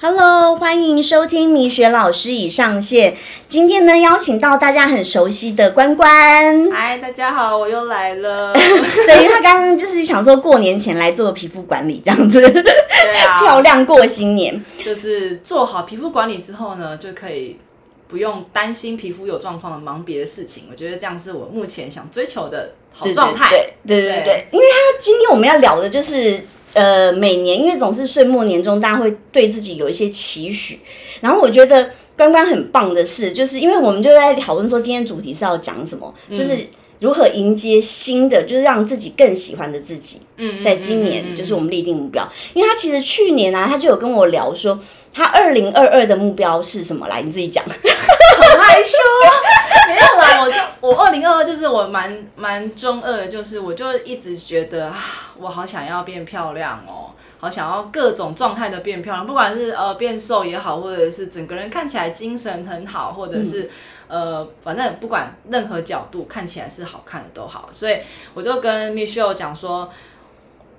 [0.00, 3.16] Hello，欢迎收听米雪老师已上线。
[3.48, 6.70] 今天呢，邀请到大家很熟悉的关关。
[6.70, 8.52] 嗨，大家好，我又来了。
[8.54, 14.64] 对，因为他刚刚就是想说过年前来做皮肤管理这样子，对啊， 漂亮过新年。
[14.84, 17.58] 就是做好皮肤管理之后呢，就可以
[18.06, 20.68] 不用担心皮肤有状况的忙别的事情。
[20.70, 23.50] 我觉得这样是我目前想追求的好状态。
[23.50, 26.40] 对对对对对，因为他今天我们要聊的就是。
[26.74, 30.80] 呃，每年因为总是岁末年终，大家会对自己有一些期许。
[31.20, 36.56] 然后我觉得关关很棒的是，就是因为我们就在讨论说今天主题是要讲什么，就是
[37.00, 40.18] 如何迎接新的，就是让自己更喜欢的自己。
[40.36, 44.78] 嗯，在今年就是我们立定目标，因为他其实去年啊，他就有跟我聊说，
[45.12, 47.08] 他二零二二的目标是什么？
[47.08, 47.64] 来，你自己讲。
[47.64, 48.96] 很害羞，
[49.88, 54.96] 没有啦，我就我二零二二就是我蛮蛮中二的，就是我就一直觉得啊，
[55.36, 63.68] 我好想要变漂亮哦，好想要各种状态的变漂亮，不管是呃变瘦也好，或者是整个人看起来精神很好，或者是、
[64.06, 67.98] 呃反正不管任何角度看起来是好看的都好，所以
[68.34, 69.90] 我就跟 Michelle 讲说。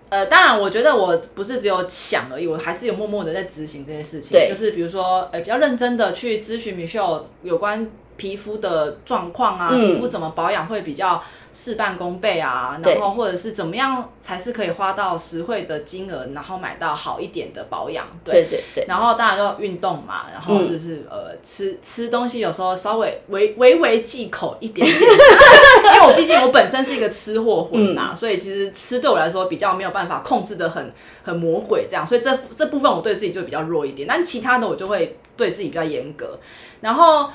[0.10, 4.32] 呃，当然，我觉得我不是只有想而已，我还是有默默的在执行这件事情。
[4.38, 9.80] 对就是比如说，呃，比较认真的去咨询 Michelle 有关皮肤的状况啊，嗯。
[9.80, 18.06] 皮肤怎么保养会比较事半功倍啊，然后或者是怎么样才是可以花到实惠的金额，然后买到好一点的保养。
[18.24, 18.48] 对。
[18.50, 25.00] 对对，然后当然要运动嘛，然后就是、呃吃吃东西有时候稍微微微微忌口一点点，
[25.96, 36.38] 因为我毕竟我本身是一个吃货魂呐、所以其实吃对我来说比较没有办法控制的很很魔鬼这样，所以这这部分我对自己就比较弱一点，但其他的我就会对自己比较严格，
[36.82, 37.30] 然后。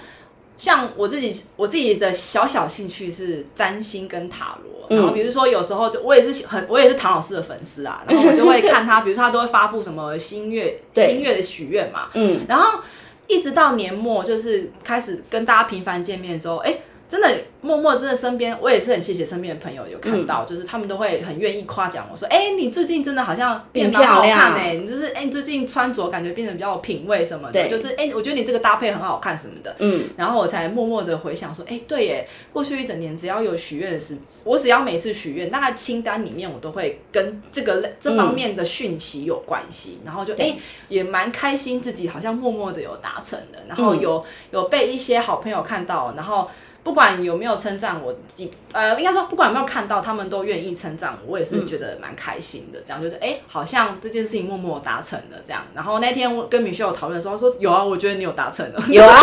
[0.57, 4.73] 像我自己，我自己的小小兴趣是占星跟塔罗。
[4.89, 12.81] 然后比如说有时候我也是很我也是唐老师的粉丝啊，然后我就会看他，比如说他都会发布什么新月 对新月的许愿嘛，嗯，然后
[13.27, 17.29] 一直到年末，就是开始跟大家频繁见面之后，哎，真的
[17.61, 40.57] 默默真的身边，我也是很谢谢身边的朋友有看到，就是他们都会很愿意夸奖我说，哎，你最近真的好像变得蛮好看哎、你就是哎，你最近穿着感觉变得比较有品味什么的，就是哎，我觉得你这个搭配很好看什么的，嗯，然后我才默默的回想说，哎，对耶，过去一整年只要有许愿的事，我只要每次许愿，大概清单里面我都会跟这个这方面的讯息有关系，然后就哎
[40.89, 46.49] 也蛮开心，自己好像默默的有达成的，然后有、有被一些好朋友看到，然后。
[46.85, 52.79] 不管有没有称赞我，几呃，应该说不管有没有看到，他们都愿意称赞我，我也是觉得蛮开心的。
[52.87, 55.63] 这样就是，哎、好像这件事情默默达成了这样。
[55.75, 59.19] 然后那天我跟米秀有讨论的时候，他说有啊，我觉得你有达成了，有啊，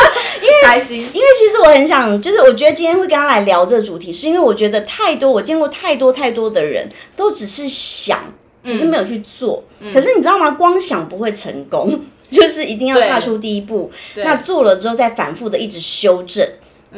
[0.64, 1.00] 开心。
[1.00, 8.18] 因为其实我很想，就是我觉得今天会跟他来聊这个主题，是因为我觉得太多，我见过太多太多的人都只是想，
[8.64, 9.62] 可是没有去做。
[9.92, 10.52] 可是你知道吗？
[10.52, 12.00] 光想不会成功，
[12.30, 13.92] 就是一定要踏出第一步。
[14.16, 16.48] 那做了之后，再反复的一直修正。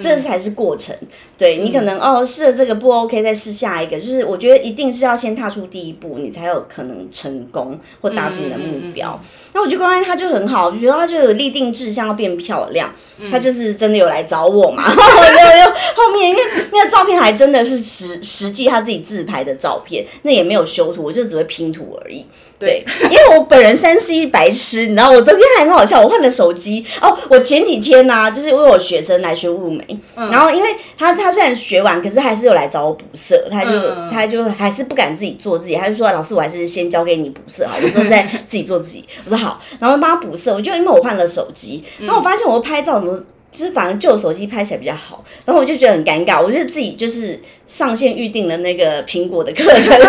[0.01, 0.95] 这才是过程，
[1.39, 9.19] 对你可能哦试了这个不 OK，再试下一个，就是我觉得一定是要先踏出第一步，你才有可能成功或达成你的目标。
[9.53, 12.93] 那我觉得关关他就很好，比如说他就有立定志向要变漂亮，
[13.31, 14.85] 他就是真的有来找我嘛。
[14.87, 16.43] 然 后我就又后面因为
[16.73, 22.25] 那个照片还真的是实实际他自己自拍的照片，那也没有修图，我就只会拼图而已。
[22.59, 27.15] 对，因为我本人三 C 白痴，你知道，我昨天还很好笑，我换了手机哦。
[27.29, 39.05] 我前几天呢、啊，就是因为我学生来学物美，然后因为他他虽然学完，可是还是有来找我补色，他就、嗯他就还是不敢自己做自己，他就说老师，我还是先交给你补色好，我说再 自己做自己。
[39.25, 43.23] 我说好，然后帮他补色，我就因为我换了手机，然后我发现我拍照怎么。
[43.57, 49.99] 就是反正旧手机拍起来比较好，然后我就觉得很尴尬，我就自己就是上线预定了那个苹果的课程。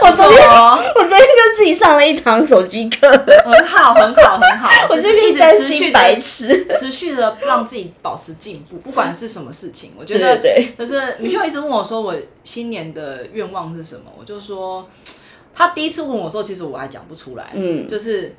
[0.00, 4.70] 我昨天哦我昨天就自己上了一堂手机课，很好，很好，很好。
[4.88, 6.64] 我就是一直三持续白痴。
[6.78, 14.88] 持续的让自己保持进步，不管是什么事情，我觉得对对就是米秀一直问我说我新年的愿望是什么，我就说
[15.52, 18.36] 他第一次问我说，其实我还讲不出来，嗯就是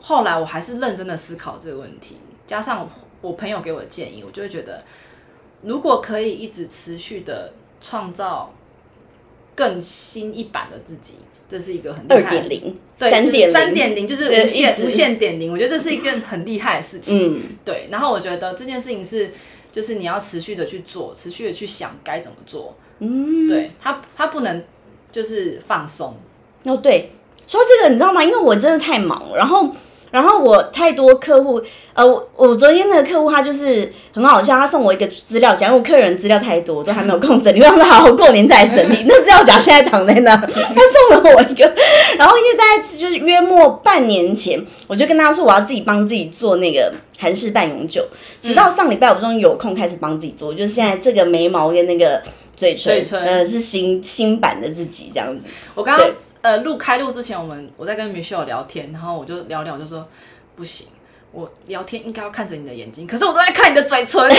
[0.00, 2.90] 后来我还是认真的思考这个问题，加上
[3.20, 4.82] 我朋友给我的建议，我就会觉得
[5.62, 8.52] 如果可以一直持续的创造
[9.54, 11.14] 更新一版的自己。
[11.50, 17.38] 这是一个很厉害的点零、对，三点零、三点零就是无限无限点零，我觉得这是一件很厉害的事情。
[17.38, 19.32] 嗯，对，然后我觉得这件事情是，
[19.72, 22.76] 就是你要持续的去做，持续的去想该怎么做。
[22.98, 24.62] 嗯，对，他他不能
[25.10, 26.14] 就是放松。
[26.64, 27.12] 哦对，
[27.46, 28.22] 说到这个你知道吗？
[28.22, 29.74] 因为我真的太忙，然后
[30.10, 31.60] 然后我太多客户，
[31.94, 39.04] 呃，我我昨天那个客户他就是很好笑，他送我一个资料夹，因为我客人资料太多，都还没有空整理，我想说好好过年再来整理。
[39.06, 41.72] 那资料夹现在躺在那，他送了我一个，
[42.16, 48.06] 然后因为大概就是约莫半年前，我就跟他说我要自己帮自己做那个韩式半永久，
[48.40, 52.22] 直到上礼拜我终于有空开始帮自己做，就是现在这个眉毛跟那个
[52.56, 55.42] 嘴唇，呃，是新新版的自己这样子。
[55.74, 60.08] 我刚刚对呃录开录之前，我们我在跟 Michelle 聊天，然后我就聊聊，我就说
[60.56, 60.86] 不行，
[61.32, 64.22] 我聊天应该要看着你的眼睛，可是我都在看你的嘴唇，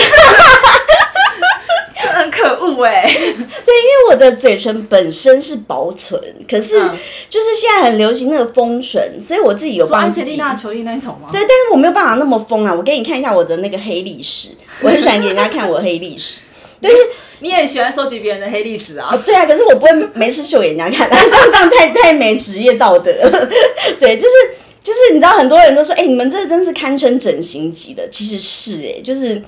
[2.02, 6.18] 这很可恶哎、 对，因为我的嘴唇本身是薄唇，
[6.48, 6.96] 可是嗯
[7.28, 10.26] 就是现在很流行那个丰唇，所以我自己有帮自己。
[10.26, 11.28] 吉丽娜·裘丽那一种吗？
[11.30, 12.72] 对，但是我没有办法那么疯啊！
[12.74, 14.50] 我给你看一下我的那个黑历史，
[14.80, 16.40] 我很喜欢给人家看我的黑历史。
[16.80, 16.90] 对，
[17.40, 19.10] 你也喜欢收集别人的黑历史啊？
[19.26, 23.12] 对啊，可是我不会没事秀给人家看， 这样这样太太没职业道德。
[23.98, 24.34] 对，就是
[24.82, 29.42] 就是你知道很多人都说，哎、你们这真是堪称整形级的，其实是哎、就是。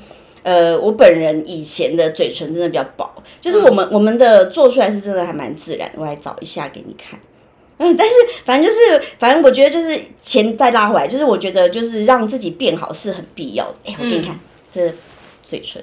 [0.44, 3.08] 呃，我本人以前的嘴唇真的比较薄，
[3.40, 6.00] 就是我们、我们的做出来是真的还蛮自然的。
[6.00, 7.16] 我来找一下给你看。
[7.78, 13.74] 嗯， 但是反正就是，反正我觉得就是钱再拉回来，就是我觉得就是让自己变好是很必要的。
[13.84, 14.36] 哎、我给你看、
[14.68, 14.92] 这
[15.44, 15.80] 嘴唇，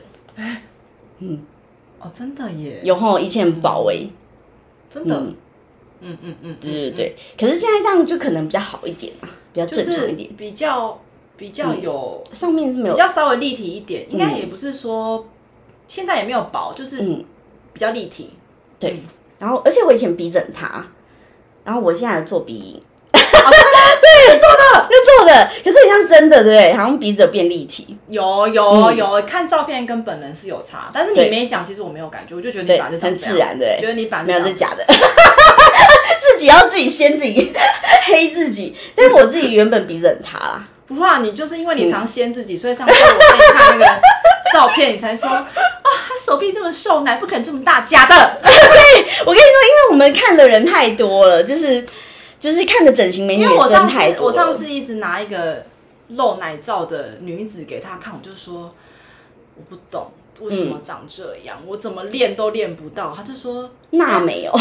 [2.00, 4.08] 哦，真的耶，有吼，以前很薄哎、
[4.90, 5.36] 真的，嗯。
[6.02, 10.30] 嗯嗯嗯，对对对，可是现在这样就可能比较好一点啊，比较正常一点。
[10.38, 10.98] 比较
[11.36, 15.28] 比较有上面是没有比较稍微立体一点，应该嗯也不是说
[15.90, 17.26] 现在也没有薄，就是嗯，
[17.74, 18.30] 比较立体。
[18.80, 19.02] 对。
[19.40, 20.88] 然后，而且我以前鼻子很塌，
[21.66, 22.82] 然后我现在有做鼻影，
[23.42, 26.74] 对，做的就做的，可是很像真的，对不对？
[26.74, 34.86] 好像鼻子有变立体，有有有，看照片跟本人是有差，但是你没讲，其实我没有感觉，我就觉得你本来就长很自然的觉得你本来没有，是假的。
[36.32, 37.52] 自己要自己先自己
[38.06, 40.64] 黑自己，但是我自己原本鼻子很塌啦。
[40.88, 43.86] 不怕你，就是因为嗯你常掀自己，所以上次我给你看那个
[44.54, 45.48] 照片，你才说啊，
[45.84, 48.16] 他手臂这么瘦，奶不可能这么大，假的。
[48.46, 51.86] 我跟你说，因为我们看的人太多了，就是
[52.40, 54.22] 就是看着整形美女因为我真上次太多。
[54.22, 54.26] 了。
[54.28, 55.66] 我上次一直拿一个
[56.10, 58.74] 露奶罩的女子给她看，我就说
[59.56, 60.08] 我不懂
[60.42, 63.14] 为什嗯么长这样，我怎么练都练不到。
[63.16, 64.60] 她就说 那没有，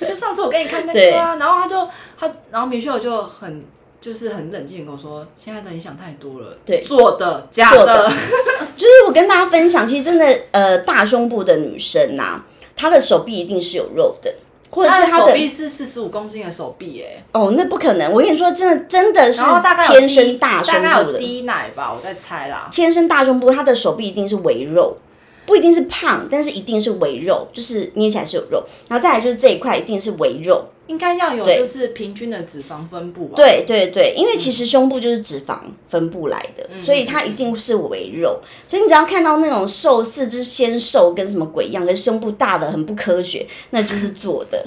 [0.00, 1.88] 就上次我给你看那个啊，然后她就
[2.18, 3.64] 她，然后米秀就很
[4.00, 6.80] 就是很冷静地跟我说，现在的你想太多了，对。
[6.82, 8.08] 做的假做的。
[8.08, 8.10] 的，
[8.76, 12.42] 就是我跟大家分享，其实真的呃大胸部的女生呐、
[12.74, 14.34] 她的手臂一定是有肉的，
[14.72, 18.10] 或者是他的手臂是四十五公斤的手臂哎，哦，那不可能！
[18.10, 19.40] 我跟你说，真的真的是
[19.86, 22.68] 天生大胸大概有部的，低奶吧，我在猜啦。
[22.72, 24.96] 天生大胸部，他的手臂一定是围肉。
[25.44, 28.64] 不一定是胖，但是一定是围肉，就是捏起来是有肉。
[28.88, 33.32] 然后再来就是这一块一定是围肉，应该要有对就是平均的脂肪分布吧。
[33.36, 35.58] 对对对，因为其实胸部就是脂肪
[35.88, 38.40] 分布来的，嗯所以它一定是围肉。
[38.68, 44.64] 所以你只要看到那种瘦四肢纤瘦跟什么鬼一样，跟胸部大的很不科学，那就是做的，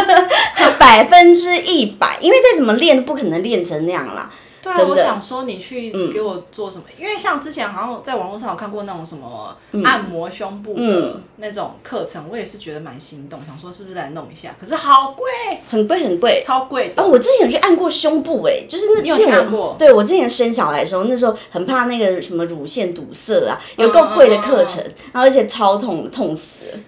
[0.78, 2.18] 百分之一百。
[2.20, 4.30] 因为再怎么练都不可能练成那样啦。
[4.64, 6.84] 对啊，我想说你去给我做什么？
[6.98, 14.56] 因为像之前好像在网络上有看过那种什么按摩胸部的嗯那种课程，我也是觉得蛮心动，想说是不是来弄一下？
[14.58, 16.42] 可是好贵，很贵很贵。
[16.46, 17.02] 超贵的。
[17.02, 24.82] 哦，我之前有去按过胸部、哎，就是那你有之前去按过对我之前生小孩的时候，那时候很怕那个什么乳腺堵塞啊，有够贵的课程，
[25.12, 26.78] 然后而且超痛，痛死了。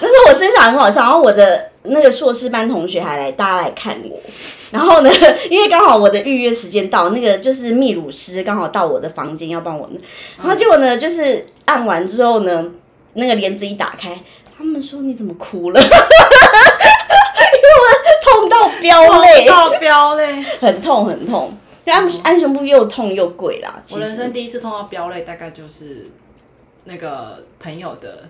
[0.00, 4.20] 那时候我生小孩很好笑，然后我的那个硕士班同学还来，大家来看我。
[4.70, 5.10] 然后呢，
[5.50, 9.88] 因为刚好我的预约时间到，那个就是泌乳师刚好到我的房间要帮我，
[10.38, 12.70] 然后结果呢，就是按完之后呢，
[13.14, 14.20] 那个帘子一打开，
[14.56, 15.80] 他们说你怎么哭了？
[17.52, 17.86] 因为我
[18.22, 20.42] 痛到飙泪，到 飙泪！
[20.60, 21.56] 很痛很痛。
[21.84, 24.32] 就按按胸部又痛又贵啦，我人生。
[24.32, 26.08] 第一次痛到飙泪，大概就是
[26.84, 28.28] 那个朋友的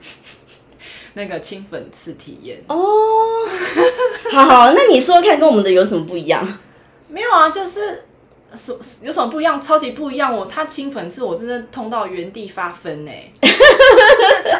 [1.14, 2.62] 那个清粉刺体验。
[2.68, 2.76] 哦，
[4.32, 6.58] 好好，那你说说看，跟我们的有什么不一样？
[7.08, 8.04] 没有啊，就是
[8.54, 9.60] 什有什么不一样？
[9.60, 10.36] 超级不一样！
[10.36, 13.10] 我他清粉刺，我真的痛到原地发疯呢、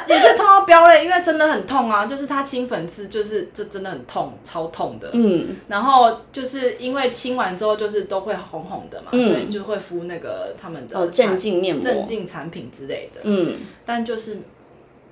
[0.08, 2.06] 也是痛到飙泪，因为真的很痛啊！
[2.06, 5.10] 就是他清粉刺，就是这真的很痛，超痛的。
[5.12, 13.20] 嗯，然后就是因为清完之后，就是都会红红的嘛，嗯所以就会敷那个他们的镇静面膜，镇静产品之类的。
[13.24, 14.38] 嗯，但就是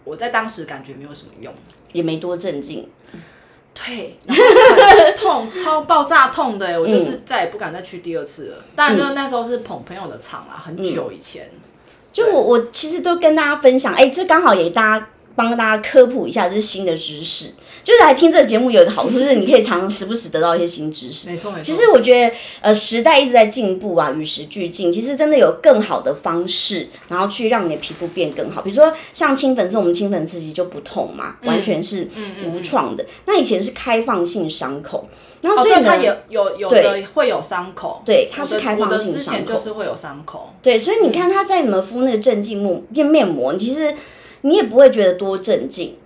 [0.08, 1.52] 我在当时感觉没有什么用。
[1.92, 2.86] 也没多镇静。
[3.72, 4.18] 对，
[5.16, 8.64] 痛，超爆炸痛的，欸我嗯就是再也不敢再去第二次了。
[8.76, 11.48] 当然，就是那时候是捧朋友的场啦，很久以前。
[12.12, 17.52] 就我我其实都跟大家分享，哎、这刚好也大家帮大家科普一下，就是新的知识。
[17.84, 21.30] 就是来听这个节目有一个好处，就是你可以常常时不时得到一些新知识。
[21.30, 21.62] 没错没错。
[21.62, 24.92] 其实我觉得，呃，时代一直在进步啊，与时俱进。
[24.92, 28.60] 其实真的有更好的方式，然后去让你的皮肤变更好。
[28.60, 32.08] 比如说像清粉刺，我们清粉刺其实就不痛嘛，完全是
[32.44, 33.06] 无创的。
[33.24, 35.08] 那以前是开放性伤口，
[35.40, 38.02] 然后所以它也有有的会有伤口。
[38.04, 40.52] 对，它是开放性伤口，就是会有伤口。
[40.60, 43.94] 对，所以你看它在你们敷那个镇静膜面面膜，其实
[44.42, 45.96] 你也不会觉得多镇静。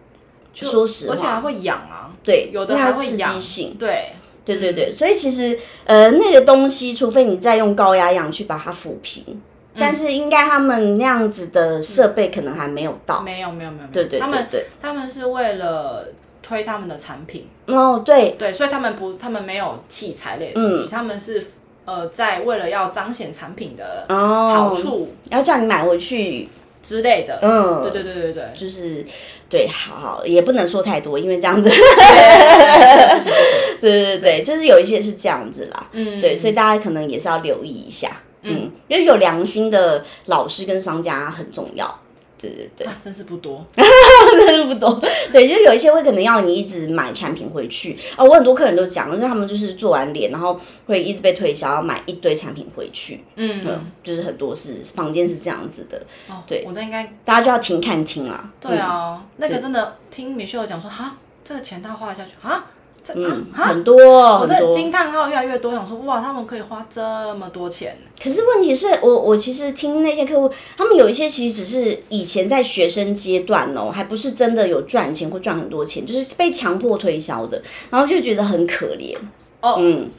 [0.54, 2.10] 说实话，而且还会痒啊。
[2.22, 3.74] 对，有的还会刺激性。
[3.78, 4.12] 对，
[4.44, 9.40] 对对对，所以其实呃，那个东西，除非你再用高压氧去把它抚平，
[9.74, 13.22] 但是应该他们那样子的设备可能还没有到。
[13.22, 14.46] 没有没有没有，对对，他们
[14.80, 16.08] 他们是为了
[16.42, 17.48] 推他们的产品。
[17.66, 21.42] 哦，对对，所以他们不，他们没有器材类的东西，他们是
[21.86, 26.50] 呃，在为了要彰显产品的好处，要叫你买回去。
[26.82, 29.04] 之类的，嗯，对对对对对，就是
[29.48, 31.70] 对，好，也不能说太多，因为这样子，
[33.80, 42.00] 对对对，就是有一些是这样子啦，嗯，对，所以大家可能也是要留意一下，嗯，因为有良心的老师跟商家很重要。
[42.42, 45.00] 对对对，真是不多， 真是不多。
[45.30, 48.24] 对，就是有一些会可能要你一直买产品回去哦。
[48.24, 53.22] 我很多客人都讲，因为他们就是做完脸，然后会一直被推销，要买一堆产品回去。
[53.36, 53.64] 嗯，
[54.02, 55.96] 就是很多是房间是这样子的。
[56.28, 58.50] 哦，对，我都应该大家就要停看听啦。
[58.60, 62.66] 对啊，那个真的听米秀讲说，哈，这个钱他花下去啊。
[63.14, 63.96] 嗯，很多，
[64.40, 67.00] 我的惊叹号越来越多，想说哇，他们可以花这
[67.34, 67.98] 么多钱。
[68.22, 79.16] 可是问题是我，我其实听那些客户，他们有一些其实只是以前在学生阶段哦，还不是真的有赚钱或赚很多钱，就是被强迫推销的，然后就觉得很可怜。
[79.60, 80.10] 哦，嗯。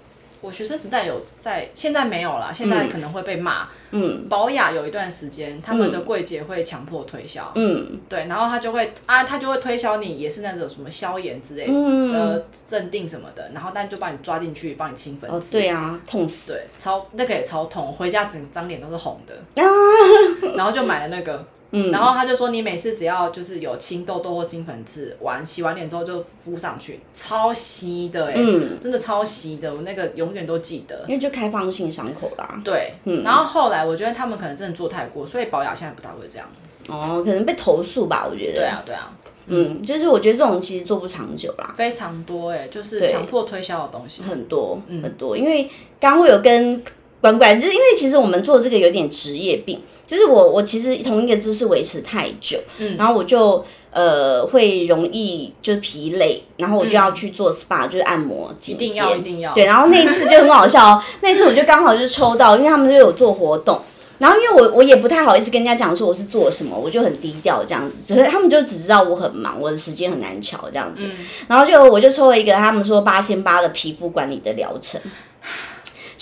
[0.44, 3.70] 我学生时代有在，现在没有啦，现在可能会被骂。
[3.92, 7.50] 嗯，保雅有一段时间，他们的柜姐会强迫推销。
[7.56, 15.32] 嗯，对，然后他就会啊，他就会推销你，也是那种什么消炎之类的镇定什么的，然后但就把你抓进去，帮你清粉。
[15.32, 16.52] 哦，对啊，痛死。
[16.52, 19.34] 对，超那个也超痛，回家整张脸都是红的。
[20.58, 21.48] 然后就买了那个。
[21.92, 28.34] 然后他就说，你每次只要就是有青痘痘或金粉刺，完洗完脸之后就敷上去，超稀的哎，
[28.82, 31.04] 真的超稀的，我那个永远都记得。
[31.08, 32.62] 因为就开放性伤口啦。
[32.64, 36.48] 对，然后后来我觉得他们可能真的做太过，所以保养现在不大会这样。
[36.88, 38.60] 哦，可能被投诉吧，我觉得。
[38.60, 39.12] 对啊，对啊。
[39.48, 41.74] 嗯，就是我觉得这种其实做不长久啦。
[41.76, 45.68] 非常多哎，就是强迫推销的东西很多很多，因为
[46.00, 46.84] 刚会有跟。
[47.24, 63.80] 管管，就是因为其实我们做这个有点职业病，就是我我其实同一个姿势维持太久，嗯，然后我就呃会容易就是疲累，然后我就要去做 SPA，就是按摩，一定要一定要，对，然后那一次就很好笑哦， 那次我就刚好就抽到，因为他们就有做活动，
[64.18, 71.10] 然后因为我我也不太好意思跟人家讲说我是做什么，我就很低调这样子，所以他们就只知道我很忙，我的时间很难瞧这样子，
[71.48, 75.00] 然后就我就抽了一个他们说八千八的皮肤管理的疗程。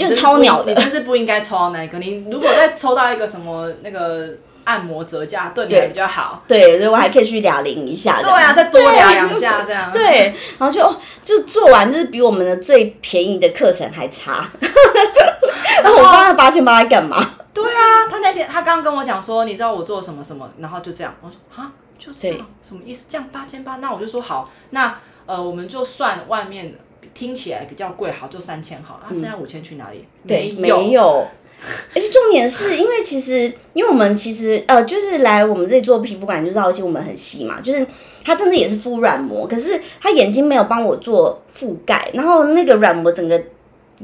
[0.02, 1.98] 就是超鸟的，你真是不应该抽到那个。
[1.98, 4.30] 你如果再抽到一个什么那个
[4.64, 6.44] 按摩折价，对你比较好。
[6.48, 8.22] 对，所以我还可以去俩零一下。
[8.22, 9.92] 对啊，再多俩两下这样。
[9.92, 14.50] 对，然后就就做完，就是比我们的最便宜的课程还差。
[15.84, 17.36] 然后我花了八千八来干嘛？
[17.54, 21.14] 对啊，他那天他刚刚跟我讲说，你知道我做什么什么，然后就这样。
[21.22, 23.06] 我说啊，就这样，什么意思？
[23.10, 23.78] 这样八千八？
[23.78, 26.76] 那我就说好，那呃，我们就算外面。
[27.14, 30.06] 听起来比较贵，好就三千好，啊，剩下五千去哪里？
[30.28, 31.26] 对，没有。
[31.94, 37.86] 而且重点是因为其实，因为我们其实呃，就是来我们这里做皮肤管理，就知道其实我们很细嘛，就是
[38.26, 43.40] 他真的也是敷软膜，可是他眼睛没有帮我做覆盖，然后那个软膜整个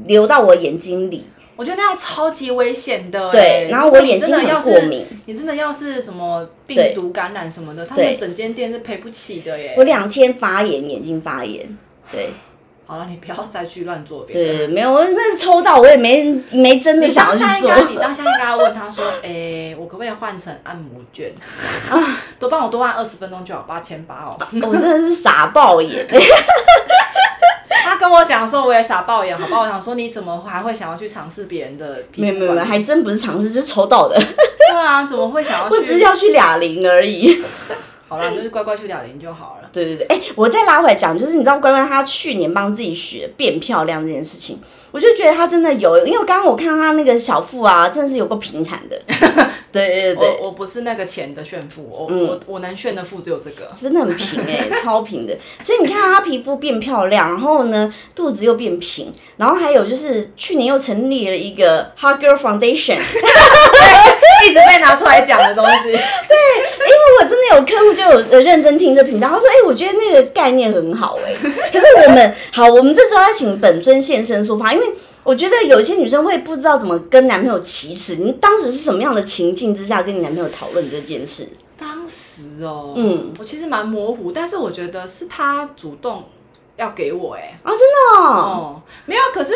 [0.06, 1.24] 流到我眼睛里，
[1.56, 3.28] 我觉得那样超级危险的。
[3.32, 9.74] 对，然后我眼睛很过敏，你真的要是什么病毒感染什么的，他们整间店是赔不起的耶。
[9.76, 11.76] 我两天发炎，眼睛发炎，
[12.12, 12.28] 对。
[12.90, 14.58] 好了，你不要再去乱做别的。
[14.58, 17.70] 对，没有，我那是抽到，我也没没真的想要去做。
[17.90, 21.30] 你当下应该问他说：“哎，我可不可以换成按摩券
[21.90, 22.16] 啊？
[22.38, 24.38] 多帮我多按二十分钟就好，八千八哦。
[24.66, 26.08] ”我真的是傻爆眼。
[27.84, 29.60] 他跟我讲说我也傻爆眼，好吧？
[29.60, 32.02] 我想说你怎么还会想要去尝试别人的？
[32.14, 34.16] 没有没有没有，还真不是尝试，就是抽到的。
[34.16, 35.68] 对啊，怎么会想要？
[35.70, 37.44] 我只是要去俩零而已。
[38.08, 39.68] 好了，就是乖乖去哑铃就好了。
[39.72, 44.58] 对对对，哎，我再拉回来讲，就是你知道乖乖她去年帮自己学变漂亮这件事情，
[44.90, 48.98] 我就觉得她真的有，因为刚刚我看她那个小腹啊，真的是有个平坦的。
[49.70, 53.70] 对对对，我我不是那个钱的炫富，我、我我能炫的富只有这个。
[53.78, 55.36] 真的很平哎、 超平的。
[55.60, 62.96] 所以你看她皮肤变漂亮，然后呢肚子又变平，然后还有就是去年又成立了一个 Hot Girl Foundation，
[64.48, 65.92] 一直被拿出来讲的东西。
[65.92, 71.34] 对因为我真的有客户就有呃认真听这频道，他说：“哎、我觉得那个概念很好哎、
[71.72, 74.86] 可是我们好，我们这时候要请本尊现身说法，因为
[75.22, 78.16] 我觉得有些女生会不知道怎么跟男朋友启齿。
[78.16, 81.48] 你当时是什么样的情境之下跟你男朋友讨论这件事？
[81.78, 86.24] 当时哦，嗯我其实蛮模糊，但是我觉得是他主动
[86.76, 88.24] 要给我哎、啊，真的哦。
[88.24, 89.52] 哦，没有，可是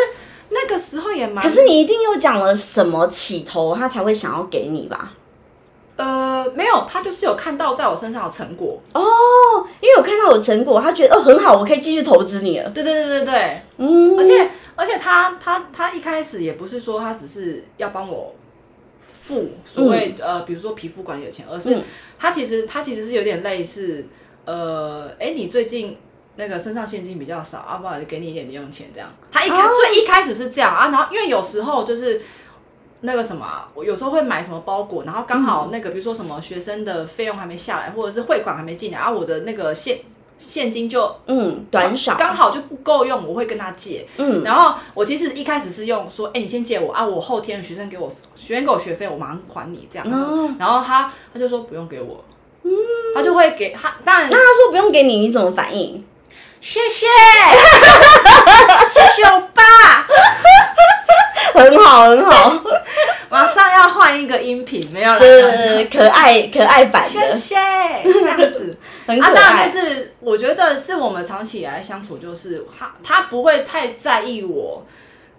[0.55, 5.15] 那个时候也蛮，可是你一定又讲了什么起头，他才会想要给你吧？
[5.97, 8.81] 呃，没有，他就是有看到在我身上的成果。
[8.93, 9.03] 哦，
[9.81, 12.69] 因为我看到有成果，他觉得哦很好，我可以继续投资你了。
[12.71, 18.35] 对对对对对，嗯，而且而且他他他一开始也不是说他只是要帮我
[19.13, 21.83] 付所谓、呃，比如说皮肤管理的钱，而是嗯
[22.19, 24.05] 他其实他其实是有点类似
[24.45, 25.97] 呃，哎，你最近。
[26.37, 29.09] 那个身上现金比较少，啊，不然就给你一点零用钱这样。
[29.31, 32.23] 他一开、哦最一开始是这样啊，然后因为有时候就是
[33.03, 39.99] 那个什么啊，我有时候会买什么包裹，然后刚好那个比如说什么学生的费用还没下来，或者是汇款还没进来，啊，我的那个现
[40.39, 44.07] 现金就嗯短少，刚好就不够用，我会跟他借。
[44.17, 50.09] 嗯然后我其实一开始是用说，哎、你先借我啊，我后天学生给我学生给我学费，我马上还你这样。
[50.11, 52.25] 哦然后他他就说不用给我，
[52.63, 52.71] 嗯
[53.15, 56.05] 他就会给他，当然那他说不用给你，你怎么反应？
[56.63, 57.07] 谢谢。
[58.89, 59.63] 谢谢欧巴，
[61.55, 62.63] 很好很好，
[63.29, 67.57] 马上要换一个音频，没有了，对对对，可爱可爱版谢的，谢
[68.05, 68.79] 这样子。
[69.07, 69.35] 啊，很可爱。
[69.35, 69.81] 当然就。
[69.81, 74.87] 是我觉得是我们长期以来相处，就是他他不会太在意我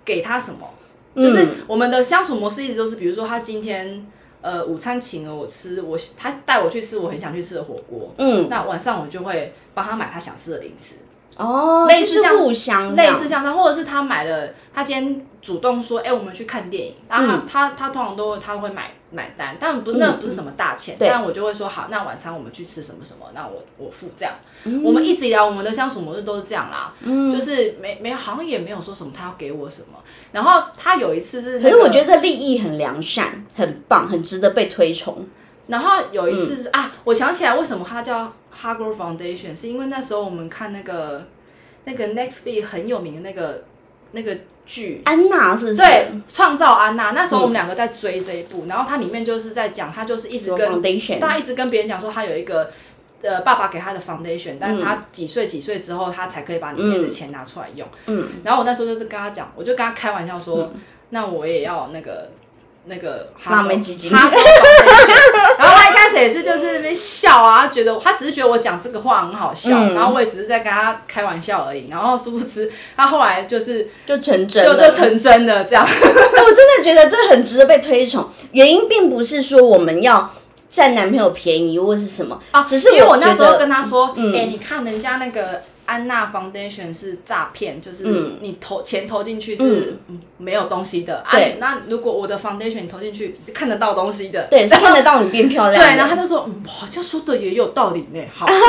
[0.04, 0.70] 给他什么，
[1.16, 1.50] 就是嗯。
[1.68, 4.06] 我们的相处模式一直都是，比如说他今天
[4.42, 10.96] 呃午餐请了我吃，我他带我去吃我很想去吃的火锅，嗯，那晚上我就会帮他买他想吃的零食，
[11.38, 17.44] 哦，就是类似像互相类似像他，或者是他买了，他今天主动说，哎、我们去看电影，然后他、嗯。
[17.48, 24.34] 他他通常都他会买买单，但不那不是什么大钱，对但我就会说好，那晚餐我们去吃什么什么，那我我付这样。
[24.64, 24.84] 嗯。
[24.84, 26.94] 我们一直以来我们的相处模式都是这样啦，
[27.32, 29.98] 就是没没好像也没有说什么他要给我什么，
[30.32, 35.26] 然后他有一次是、那个，可是我觉得这利益很良善，很棒，很值得被推崇。
[35.68, 41.26] 然后有一次是、嗯啊，我想起来为什么它叫 Hagor Foundation，是因为那时候我们看那个
[41.86, 43.64] 那个 Next Week 很有名的那个
[44.12, 45.02] 那个剧。
[45.06, 45.76] 安娜是不是？
[45.78, 50.82] 对，创造安娜，那时候我们两个在追这一部，然后它里面就是在讲，他就是一直跟
[51.20, 52.72] 他一直跟别人讲说他有一个
[53.22, 54.78] 呃爸爸给他的 foundation，但嗯。
[54.78, 57.88] 是他几岁几岁之后他才可以把里面的钱拿出来用。
[58.08, 60.72] 嗯，然后我那时候就是跟他讲，我就跟他开玩笑说，
[61.10, 62.30] 那我也要那个
[62.86, 64.30] 那个辣妹基金哈
[65.58, 71.88] 然后他一开始也是就是那边笑啊，觉得他只是觉得我讲这个话很好笑，嗯然后我也只是在跟他开玩笑而已。
[71.90, 74.90] 然后殊不知他后来就是就成真就了。
[74.90, 75.86] 就成真了这样。
[75.88, 78.30] 我真的觉得这很值得被推崇。
[78.52, 80.34] 原因并不是说我们要
[80.70, 91.18] 占男朋友便宜或是什么啊，只是因为我那时候跟他说，哎、嗯你看人家那个安娜 Foundation 是诈骗，就是嗯你投钱投进去是嗯没有东西的。
[91.26, 95.84] 啊对，那如果我的 Foundation 你投进去是看得到东西的，对，是看得到你变漂亮。
[95.84, 98.20] 对，然后他就说，嗯，好像说的也有道理呢。
[98.34, 98.62] 好， 因为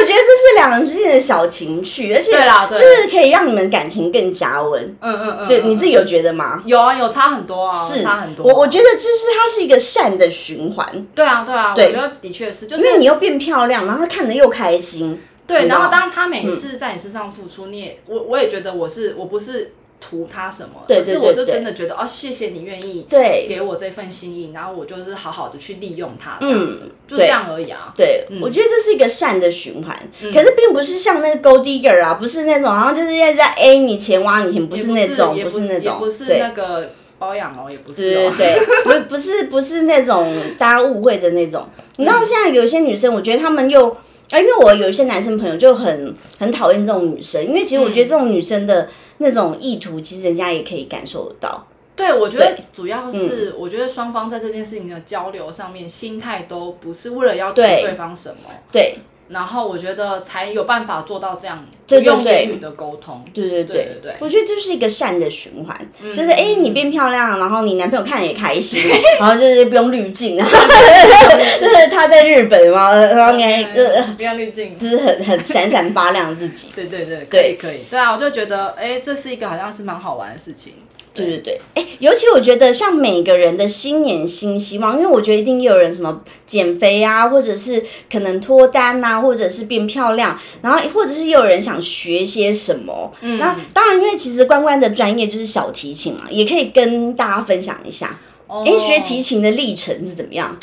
[0.00, 4.82] 我觉得这是两人之间的小情趣，而且对啦对就是可以让你们感情更加温。
[5.00, 6.62] 嗯嗯嗯，就你自己有觉得吗？
[6.64, 8.46] 有啊，有差很多啊，是差很多。
[8.46, 15.20] 我我觉得就是它是一个善的循环，对啊对啊，我觉得的确是，就因为是你又变漂亮，然后他看的又开心。
[15.46, 27.94] 对，然后当他每次在你身上付出，你也我我也觉得我是我不是图他什么，对而是我就真的觉得哦，谢谢你愿意对给我这份心意，然后我就是好好的去利用它，这嗯样子，就这对样而已啊。
[27.96, 38.32] 对，我觉得这是一个善的循环，可是并不是像那个 gold digger 啊，不是那种好像就是在在 A 你钱挖你钱，不是那种，也不是那种，也不是那个包养哦，也不是哦。
[38.36, 41.68] 对对对，不不是不是那种大家误会的那种。
[41.98, 43.96] 你知道现在有些女生，我觉得她们又
[44.30, 51.66] 啊，因为我有一些男生朋友就很很讨厌这种女生，因为其实我觉得这种女生的那种意图，其实人家也可以感受得到。
[51.94, 63.24] 对，我觉得主要是，我觉得双方在这件事情的交流上面，心态都不是为了要对对方什么，对，然后我觉得才有办法做到这样对用言语的沟通。
[63.34, 65.76] 对对对对对我觉得这是一个善的循环，
[66.14, 68.82] 就是哎、你变漂亮，然后你男朋友看了也开心，
[69.18, 70.46] 然后就是不用滤镜啊，
[71.60, 74.78] 就是他在日本嘛，然后你还呃，不要滤镜。
[74.78, 76.68] 就是很很闪闪发亮自己。
[76.76, 77.84] 对对对，可以可以。
[77.90, 80.74] 对啊，我就觉得哎，这是一个好像是蛮好玩的事情。
[81.16, 93.12] 对对对，哎、尤其我觉得像每个人的新年新希望，因为我觉得一定有人什么减肥啊，或者是可能脱单呐、或者是变漂亮，然后或者是有人想学些什么。
[93.20, 98.18] 嗯，那当然，因为其实关关的专业就是小提琴嘛，也可以跟大家分享一下。
[98.46, 100.56] 哦哎、学提琴的历程是怎么样？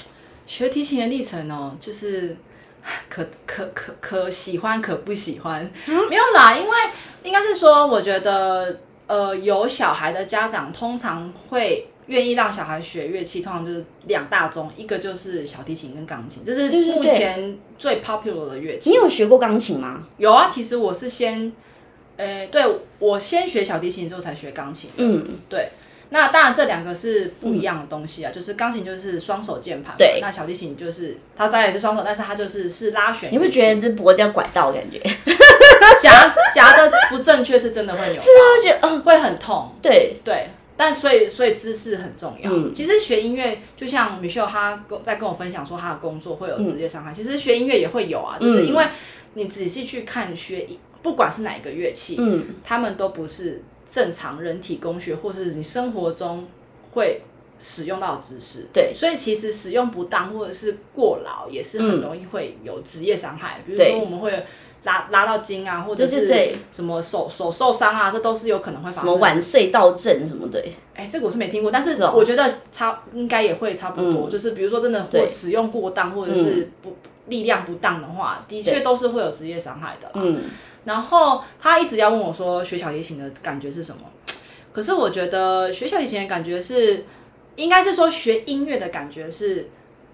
[0.48, 2.36] 学提琴的历程哦，就是
[3.10, 6.78] 可可可可喜欢可不喜欢，没有啦，因为
[7.24, 18.89] 应该是说，我觉得呃，有小孩的家长通常会愿意让小孩学乐器，通常就是两大宗，一个就是小提琴跟钢琴，这是对对目前最 popular 的乐器。
[18.89, 20.04] 你有学过钢琴吗？
[20.18, 21.52] 有啊，其实我是先，
[22.18, 22.63] 呃，对
[23.00, 24.89] 我先学小提琴之后才学钢琴。
[24.98, 25.70] 嗯，对，
[26.10, 33.38] 那当然这两个是不一样的东西啊，就是钢琴就是双手键盘嘛，对那小提琴就是它当然也是双手，但是它就是是拉弦乐器。
[33.38, 35.02] 你会觉得这脖子要拐到的感觉？
[36.02, 39.72] 夹夹的不正确是真的会扭到，会觉得，嗯、会很痛。
[39.82, 42.52] 对，对，但所以所以姿势很重要。
[42.52, 42.74] 嗯。
[42.74, 48.86] 其实学音乐，就像 Michelle 她跟在跟我分享说她的工作会有职业伤害，嗯其实学音乐也会有啊，就是因为
[49.34, 50.67] 你仔细去看学，
[51.02, 56.48] 不管是哪一个乐器，嗯，他们都不是正常人体工学或是你生活中
[56.91, 57.22] 会
[57.60, 58.67] 使用到的姿势。
[58.74, 58.91] 对。
[58.93, 63.62] 所以其实使用不当或者是过劳，也是很容易会有职业伤害。
[63.65, 63.91] 比如对。
[63.91, 64.46] 说我们会
[64.84, 69.04] 拉拉到筋啊，或者是什么手手受伤啊，这都是有可能会发生。
[69.04, 69.19] 什么生。
[69.22, 74.30] 晚睡到症什么的，哎、这个我是没听过，但是我觉得差应该也会差不多，嗯。
[74.30, 75.22] 就是比如说真的对。
[75.22, 76.96] 或使用过当，或者是不、
[77.28, 80.12] 力量不当的话，的确都是会有职业伤害的。
[80.15, 80.41] 嗯，
[80.84, 84.02] 然后他一直要问我说学小提琴的感觉是什么，
[84.74, 87.06] 可是我觉得学小提琴的感觉是，
[87.56, 89.69] 应该是说学音乐的感觉是，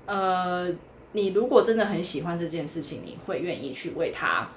[0.06, 0.70] 呃，
[1.14, 4.48] 你如果真的很喜欢这件事情，你会愿意去为它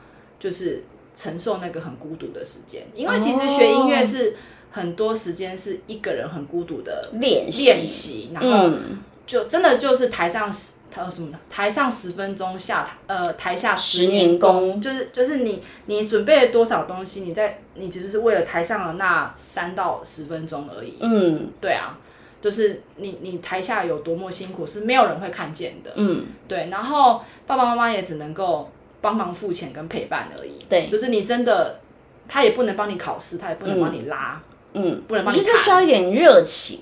[0.42, 0.82] 就是
[1.14, 4.34] 承受那个很孤独的时间，因为其实学音乐是
[4.72, 7.62] 很多时间是一个人很孤独的练习。
[7.62, 14.80] 练习，然后嗯，就真的就是台上十呃什么台上十分钟下台呃台下十年功。
[14.80, 20.96] 就是就是你你准备了多少东西，你在你只是为了台上的那三到十分钟而已。
[21.00, 21.50] 嗯。
[21.60, 22.00] 对啊，
[22.40, 25.92] 就是你你台下有多么辛苦是没有人会看见的。
[25.94, 28.68] 嗯，对，然后爸爸妈妈也只能够
[29.02, 30.64] 帮忙付钱跟陪伴而已。
[30.70, 31.80] 对就是你真的
[32.26, 34.40] 他也不能帮你考试，他也不能帮你拉。
[34.72, 36.80] 嗯，不能帮你我觉得需要一点热情，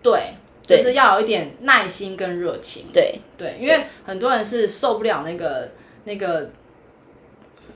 [0.00, 2.86] 对，就是要有一点耐心跟热情。
[2.92, 5.72] 对，对，因为很多人是受不了那个
[6.04, 6.50] 那个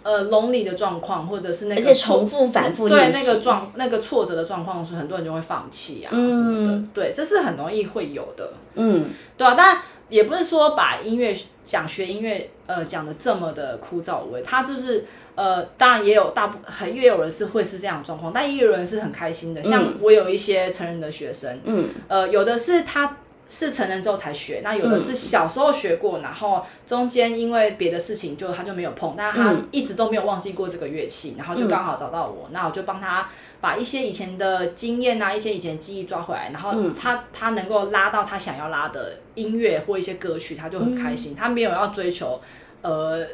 [0.05, 6.85] 呃 lonely 的状况，或者是那个而且重复反复对那个状那个挫折的状况，是很多人就会放弃啊嗯什么的。
[6.94, 8.53] 对，这是很容易会有的。
[8.74, 15.05] 嗯，对啊，但也不是说把音乐讲学音乐呃讲的这么的枯燥无味，他就是。
[15.38, 19.62] 呃，当然也有大部很也有人是会是这样状况，但也有人是很开心的。
[19.62, 33.28] 像我有一些成人的学生，嗯，呃，有的是他是成人之后才学，那有的是小时候学过，然后中间因为别的事情就他就没有碰，但他一直都没有忘记过这个乐器，然后就刚好找到我，那我就帮他
[33.61, 42.40] 把一些以前的经验啊，一些以前记忆抓回来，然后他、他能够拉到他想要拉的音乐或一些歌曲，他就很开心，他没有要追求
[42.82, 43.26] 呃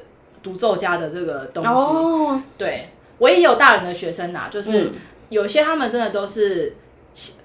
[0.42, 4.92] 独奏家的这个东西，哦，对我也有大人的学生呐、就是嗯。
[5.30, 6.76] 有些他们真的都是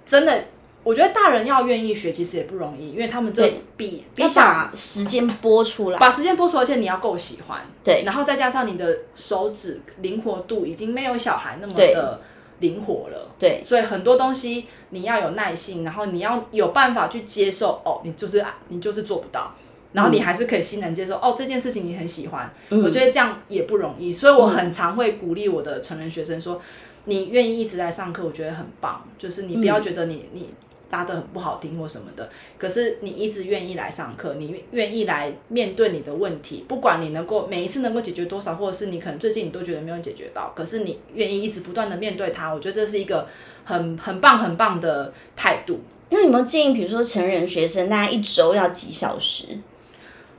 [0.05, 0.43] 真的，
[0.89, 12.19] 我觉得大人要愿意学其实也不容易，因为他们这对比比把时间拨出来，把时间拨出，而且你要够喜欢，对然后再加上你的手指灵活度已经没有小孩那么的
[12.61, 13.29] 灵活了。
[13.37, 17.79] 对，所以很多东西你要有耐心，然后你要有办法去接受。
[17.85, 19.53] 哦，你就是你就是做不到，
[19.93, 21.17] 然后你还是可以欣然接受。
[21.17, 24.11] 哦，这件事情你很喜欢，我觉得这样也不容易。
[24.11, 26.59] 所以我很常会鼓励我的成人学生说
[27.05, 29.05] ：“你愿意一直在上课，我觉得很棒。
[29.19, 30.49] 就是你不要觉得你你
[30.91, 43.27] 拉的很不好听或什么的，可是你一直愿意来上课，你愿意来面对你的问题，不管你能够每一次能够解决多少，或者是你可能最近你都觉得没有解决到，可是你愿意一直不断的面对它，我觉得这是一个
[43.65, 45.81] 很很棒很棒的态度。
[46.09, 49.45] 那有没有建议，比如说成人学生，大家一周要几小时？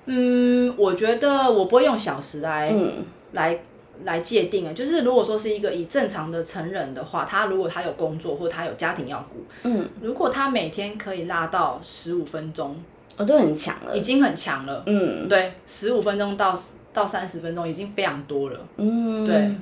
[0.06, 3.62] 嗯，我觉得我不会用小时来、嗯来
[4.04, 12.82] 来界定啊，就是如果说是一个以正常的成人的话，他如果他有工作或他有家庭要顾，嗯，如果他每天可以拉到十五分钟，
[13.16, 13.96] 我都很强了。
[13.96, 14.82] 已，经很强了。
[14.86, 16.58] 嗯，对，十五分钟到
[16.92, 18.60] 到三十分钟已经非常多了。
[18.76, 19.54] 嗯，对，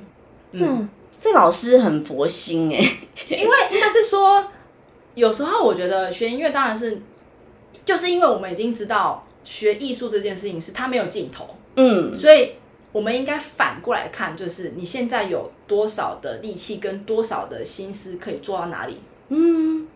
[0.51, 0.87] 嗯，
[1.19, 2.79] 这老师很佛心哎、
[3.29, 4.45] 因为应该是说，
[5.15, 7.01] 有时候我觉得学音乐当然是，
[7.83, 12.53] 就是因为我们已经知道学艺术这件事情是它没有尽头，嗯，所以
[12.91, 18.97] 我们应该反过来看，就是你现在有多少的力气跟多少的心思可以做到哪里，
[19.29, 19.87] 嗯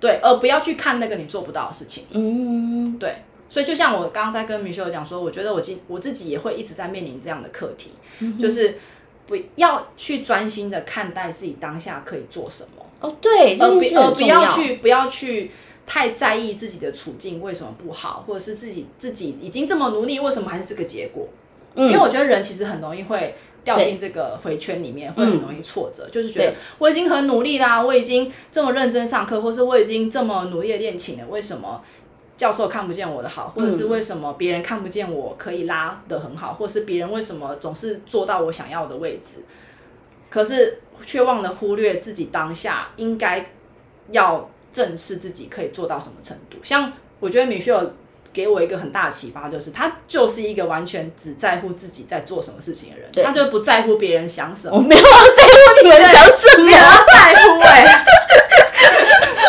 [0.00, 3.16] 对，而不要去看那个你做不到的事情，嗯对。
[3.48, 7.90] 所以就像我刚刚在跟米秀讲说，我觉得我今我自己也会一直在面临这样的课题，
[8.38, 8.78] 就是
[9.26, 12.86] 不要去专心的看待自己当下可以做什么。
[13.00, 14.48] 哦，对，这而不要。
[14.48, 15.50] 去不要去
[15.84, 21.26] 太在意自己的处境为什么不好，或者是自己自己已经这么努力，为什么还是这个结果？
[21.74, 31.82] 因为嗯，我觉得人其实很容易会掉进这个回圈里面，会很容易挫折，就是觉得我已经很努力啦，我已经这么认真上课，或是我已经这么努力的练琴了，为什么？
[32.36, 39.44] 教授看不见我的好，或者是为什么别人看不见我可以拉的很好，或是别人为什么总是做到我想要的位置，
[40.30, 43.44] 可是却忘了忽略自己当下应该
[44.10, 46.56] 要正视自己可以做到什么程度。
[46.62, 47.86] 像我觉得米歇尔
[48.32, 58.04] 给我一个很大的启发，就是他就是一个完全只在乎自己在做什么事情的人，他就不在乎别人想什么，我没有要在乎你们想什没有要么，在乎哎、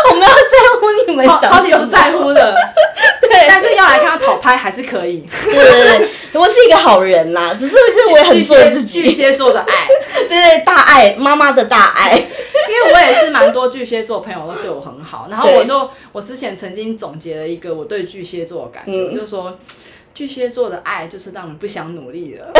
[0.10, 2.56] 我没有在乎你们超想超级不在乎的。
[3.22, 3.46] 对。
[3.48, 5.28] 但是要来看他讨拍还是可以。
[5.46, 9.88] 对对对，我是一个好人啦，只是就是我也很做自己，巨蟹座的爱，
[10.28, 19.58] 对对，大爱妈妈的大爱，因为我也是蛮多巨蟹座朋友都对我很好，然后我就我之前曾经总结了一个我对巨蟹座的感觉，就说
[20.14, 22.52] 巨蟹座的爱就是让人不想努力了。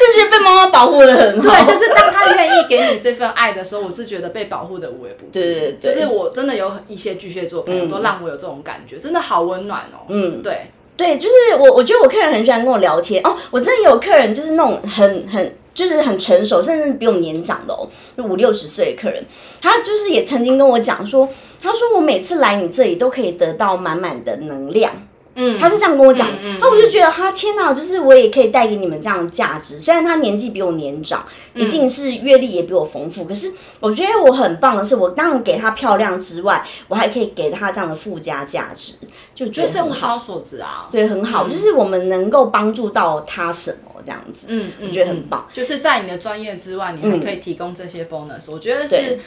[0.00, 5.32] 就是被妈妈保护的很好，对，就是当他愿意给你这份爱的时候，我是觉得被保护的无微不至。
[5.32, 5.94] 对对对。
[5.94, 7.90] 就是我真的有一些巨蟹座朋友嗯。
[7.90, 10.06] 都让我有这种感觉，真的好温暖哦。
[10.08, 10.42] 嗯。
[10.42, 10.70] 对，
[11.00, 13.34] 对，就是我，我觉得我客人很喜欢跟我聊天哦。
[13.50, 19.24] 我真的有客人就是那种很很就是很成熟，甚至比我年长的哦，就五六十岁的客人，
[19.62, 21.26] 他就是也曾经跟我讲说，
[21.62, 24.92] 他说我每次来你这里都可以得到满满的能量。
[25.34, 29.78] 嗯，他是这样跟我讲，嗯嗯那、我就觉得哈天哪，就是我也可以带给你们这样的价值。
[29.78, 38.94] 虽然他年纪比我年长，嗯一定是阅历也比我丰富，可是我觉得我很棒的是，我当然给他漂亮之外，我还可以给他这样的附加价值，
[39.34, 39.96] 就觉就是得很好。
[39.96, 40.88] 物超所值啊。
[40.90, 45.48] 对，很好，就是我们能够帮助到他什么这样子，嗯，嗯我觉得很棒。
[45.52, 49.18] 就是在你的专业之外，你还可以提供这些 bonus，、我觉得是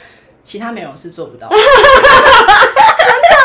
[0.42, 1.56] 其他美容师做不到的。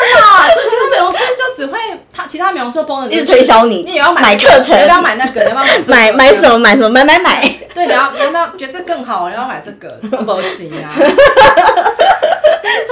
[0.00, 1.78] 真的啦，就其他美容师就只会
[2.12, 5.42] 他其他美容师的 bonus 一直推销你，你也要买课程你要不要买那个？
[5.42, 5.78] 你要不要买？
[5.86, 9.28] 买买什么买什么买买买，对，你要你要不要觉得这更好？
[9.28, 10.90] 你要买这个，什么急啊？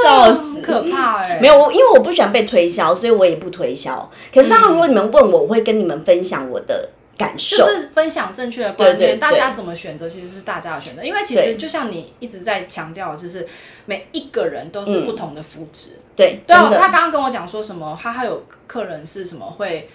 [0.02, 4.08] 笑死可怕哎、没有我，因为我不喜欢被推销，所以我也不推销。
[4.34, 6.88] 可是当然，如果你们问我，我会跟你们分享我的
[7.18, 7.56] 感受。
[7.58, 9.18] 就是分享正确的观念，对对对。
[9.18, 13.46] 大家怎么选择其实是大家的选择，因为其实就像你一直在强调，就是
[13.84, 15.98] 每一个人都是不同的肤质。
[16.16, 19.90] 对，对啊，他刚刚跟我讲说什么，他还有客人是什么会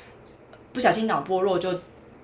[0.72, 1.74] 不小心脑波弱就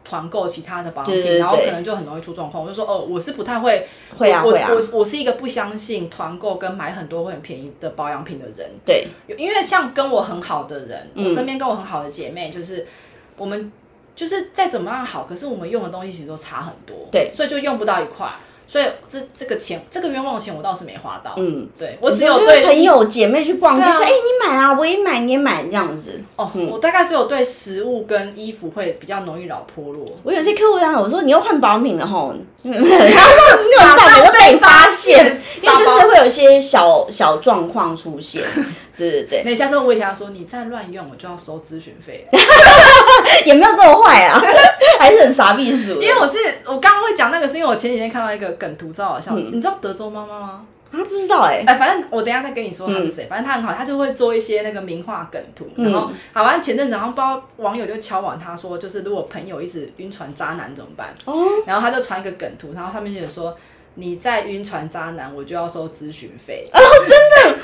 [0.04, 2.64] 团购其他的保养品，然后可能就很容易出状况。
[2.64, 4.70] 我就说哦，我是不太会，会啊会啊。
[4.72, 8.72] 我我我是一个不相信团购跟买很多会很便宜的保养品的人。
[8.86, 9.08] 对。
[9.38, 11.26] 因为像跟我很好的人，嗯。
[11.26, 12.88] 我身边跟我很好的姐妹，就是
[13.38, 13.72] 我们
[14.20, 18.28] 就是再怎么样好，可是我们用的东西其实都差很多，对，所以就用不到一块。
[18.68, 26.22] 所以这这个钱，这个冤枉钱我倒是没花到，嗯，对我只有对朋友姐妹去逛街，说哎、你买啊，我也买，你也买这样子。
[26.36, 30.14] 哦，我大概只有对食物跟衣服会比较容易老脱落。
[30.24, 38.44] 我有些客户这样，我说你又换保养品了吼，然后那种大美都被发现，因为就是会有一些小小状况出现。
[39.00, 42.28] 对对对，那你下次问一下说你再乱用，我就要收咨询费。
[43.46, 44.40] 也没有这么坏啊，
[45.00, 46.02] 还是很傻逼鼠。
[46.02, 49.34] 因为我之前我刚刚会讲那个，是因为我前几天看到一个梗图，超好笑。
[49.36, 50.66] 你知道德州妈妈吗？
[50.92, 53.28] 啊不知道哎、哎，反正我等一下再跟你说他是谁。
[53.30, 55.68] 反正他很好，他就会做一些那个名画梗图。
[55.78, 61.14] 然后，好，反正前阵子然后不知道网友就敲碗他说，就是如果朋友一直晕船渣男怎么办？
[61.26, 63.56] 哦，然后他就传一个梗图，然后上面就有说。
[63.96, 66.66] 你再晕船渣男，我就要收咨询费。
[66.74, 67.60] 哦，真的？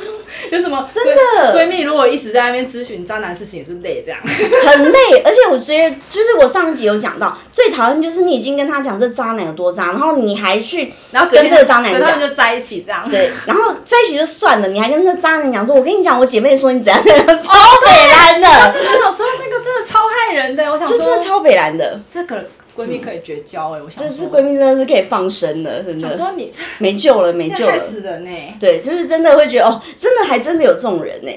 [0.52, 0.90] 有什么？
[0.94, 4.20] 真的闺蜜如果一直在那边咨询渣男事情，也是累这样。
[4.26, 13.10] 很累，而且我觉得就是我上一集有讲到，最讨厌就是你已经跟他讲这渣男有多渣，然后你还去然后跟这个渣男讲就在一起这样。
[13.10, 17.54] 对，然后在一起就算了，你还跟这渣男讲说，我跟你讲，我姐妹说你怎样怎样， 超
[17.86, 27.88] 北蓝的，真的有时候那个真的超害人的，我想说这真的超北蓝的，这个闺蜜可以绝交哎、我想这说，这闺蜜真的是可以放生了，真的想说你没救了， 没救害了。
[27.90, 31.32] 死人呢、对，就是真的会觉得哦，真的还真的有这种人呢。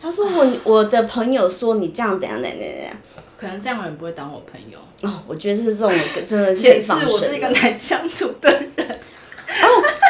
[0.00, 2.92] 他说我我的朋友说你这样怎样怎样怎样
[3.36, 5.92] 可能这样的人不会当我朋友，哦，我觉得是这种
[6.26, 8.68] 真的显示可以放我是一个难相处的人。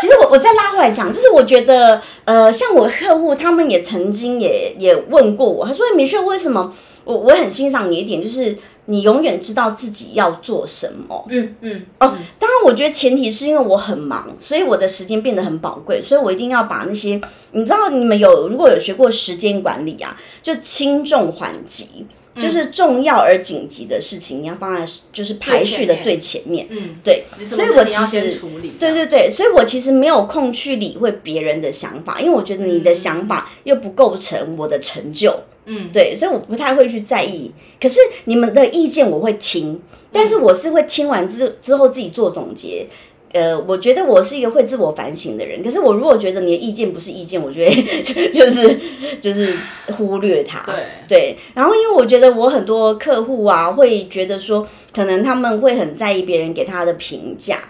[0.01, 6.75] 其实我我再拉回来讲，就是我觉得，呃，像我客户他们也曾经也也问过我，他说：“米雪，为什么
[7.09, 17.19] 我我很欣赏你一点，就是你永远知道自己要做什么。”嗯嗯，哦，当然，我觉得前提是因为我很忙，所以我的时间变得很宝贵，所以我一定要把那些
[17.53, 22.07] 你知道，你们有如果有学过时间管理啊，就轻重缓急，
[22.39, 26.67] 就是重要而紧急的事情，你要放在就是排序的最前面。
[26.69, 28.75] 嗯，对，所以我其实处理。
[28.79, 35.31] 对对对，所以我其实没有空去理会别人的想法，因为我觉得你的想法又不构成我的成就。
[35.31, 35.58] 嗯，
[35.93, 37.53] 对，所以我不太会去在意。
[37.81, 39.81] 可是你们的意见我会听，
[40.13, 42.87] 但是我是会听完之之后自己做总结。
[43.31, 47.73] 呃，我觉得我是一个会自我反省的人，可是我如果觉得你的意见不是意见，我觉得
[48.33, 48.81] 就是
[49.21, 49.55] 就是
[49.99, 50.65] 忽略他。
[50.65, 50.75] 对
[51.07, 57.61] 对，然后因为我觉得我很多客户啊，会觉得说，可能他们会很在意别人给他的评价。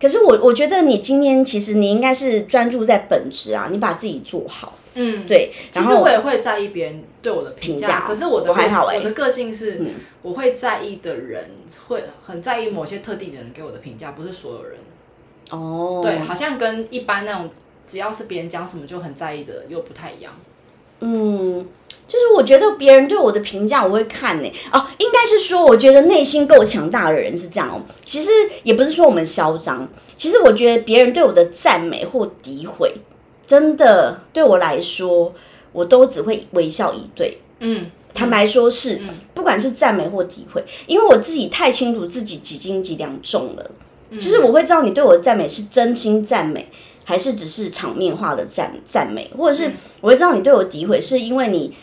[0.00, 4.77] 可是我我觉得你今天其实你应该是专注在本职啊，你把自己做好。
[5.00, 9.80] 嗯，对，其实我也会在意别人对我的评评价可是我的还好欸我的个性是，
[10.22, 11.50] 我会在意的人
[11.86, 14.78] 会很在意某些特定的人给我的评价，不是所有人。
[15.52, 17.48] 哦，对，好像跟一般那种
[17.86, 20.32] 只要是别人讲什么就很在意的又不太一样。
[21.00, 21.64] 嗯，
[22.08, 27.80] 就是我觉得别人对我的评价我会看呢、哦，应该是说我觉得内心够强大的人是这样哦。
[28.04, 28.30] 其实
[28.64, 32.92] 也不是说我们嚣张，其实我觉得别人对我的赞美或诋毁，
[33.48, 35.34] 真的对我来说，
[35.72, 37.38] 我都只会微笑以对。
[37.60, 39.00] 嗯，坦白说是，
[39.34, 43.70] 不管是赞美或诋毁，因为我自己太清楚自己几斤几两重了，
[44.12, 46.68] 就是我会知道你对我的赞美是真心赞美，
[47.04, 51.74] 还是只是场面化的赞赞美，或者是我会知道你对我诋毁是因为你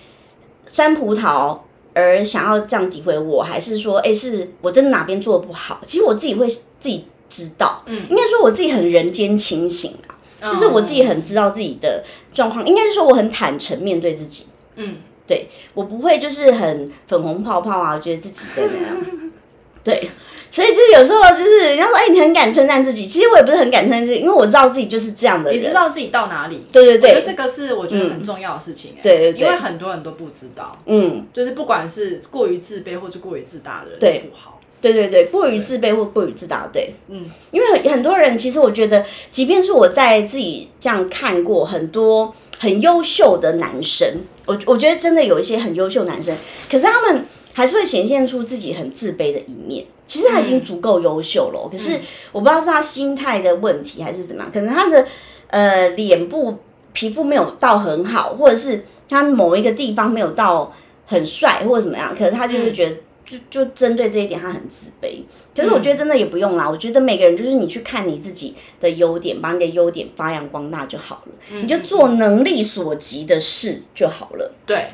[0.65, 1.57] 酸葡萄
[1.93, 5.81] 而想要这样诋毁我，还是说，哎、是我真的哪边做的不好？
[5.85, 14.45] 其实我自己会自己知道，嗯，应该说我自己很人间清醒啊，就是我自己很知道自己的状况，应该是说我很坦诚面对自己。
[14.75, 14.95] 嗯，
[15.25, 18.97] 对我不会就是很粉红泡泡啊，觉得自己怎么样，
[19.83, 20.09] 对，
[20.51, 26.67] 所以就是有时候就是人家说，哎、你很敢称赞自己，其实我也不是很敢称赞自己，因为我知道自己就是这样的人，你知道自己到哪里？
[26.71, 27.11] 对对对。
[27.11, 29.47] 我觉得这个是我觉得很重要的事情、欸对对对。
[29.47, 34.19] 因为很多人都不知道，嗯，就是不管是过于自卑或者过于自大的人，对。
[34.19, 34.54] 都不好。
[34.93, 44.07] 对对对，过于自卑或过于自大，对，嗯，因为很很多人其实我觉得，即便是我在自己这样看过很多很优秀的男生，
[44.45, 46.35] 我我觉得真的有一些很优秀男生，
[46.69, 49.83] 可是他们还是会显现出自己很自卑的一面。
[50.07, 51.99] 其实他已经足够优秀了哦、可是
[52.31, 55.07] 我不知道是他心态的问题还是怎么样，可能他的
[55.47, 56.57] 呃脸部
[56.93, 60.71] 皮肤没有到很好，或者是他某一个地方没有到
[61.07, 62.97] 很帅或者怎么样，可是他就是觉得。
[63.25, 65.21] 就就针对这一点，他很自卑。
[65.55, 71.33] 可是我觉得真的也不用啦，我觉得每个人就是你去看你自己的优点，把你的优点发扬光大就好了。
[71.49, 74.53] 你就做能力所及的事就好了。
[74.65, 74.91] 对，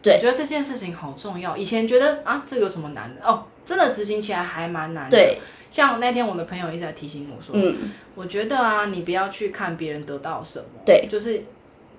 [0.00, 1.56] 对我觉得这件事情好重要。
[1.56, 3.22] 以前觉得啊，这个有什么难的？
[3.22, 5.16] 哦，真的执行起来还蛮难的。
[5.16, 5.38] 对，
[5.70, 11.44] 像那天我的朋友一直在提醒我说，嗯，我觉得啊，你不要去看别人得到什么，对就是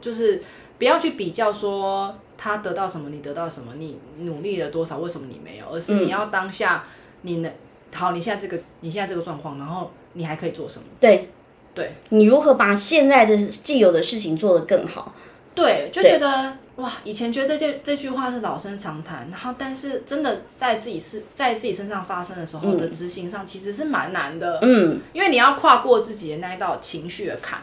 [0.02, 0.42] 就是
[0.78, 5.66] 不要去比较说他得到什么，你得到什么，你努力了多少，为什么你没有？
[5.70, 6.86] 而是你要当下
[7.24, 7.52] 你能
[7.94, 10.86] 好，你现在这个你现在这个状况，然后你还可以做什么？
[11.02, 11.30] 对，
[11.76, 15.14] 对，你如何把现在的既有的事情做得更好？
[15.54, 24.60] 对，就觉得哇，以前觉得这句这句话是老生常谈，然后但是真的在自己是在自己身上发生的时候的执行上，其实是蛮难的。
[24.62, 27.60] 嗯，因为你要跨过自己的那一道情绪的坎，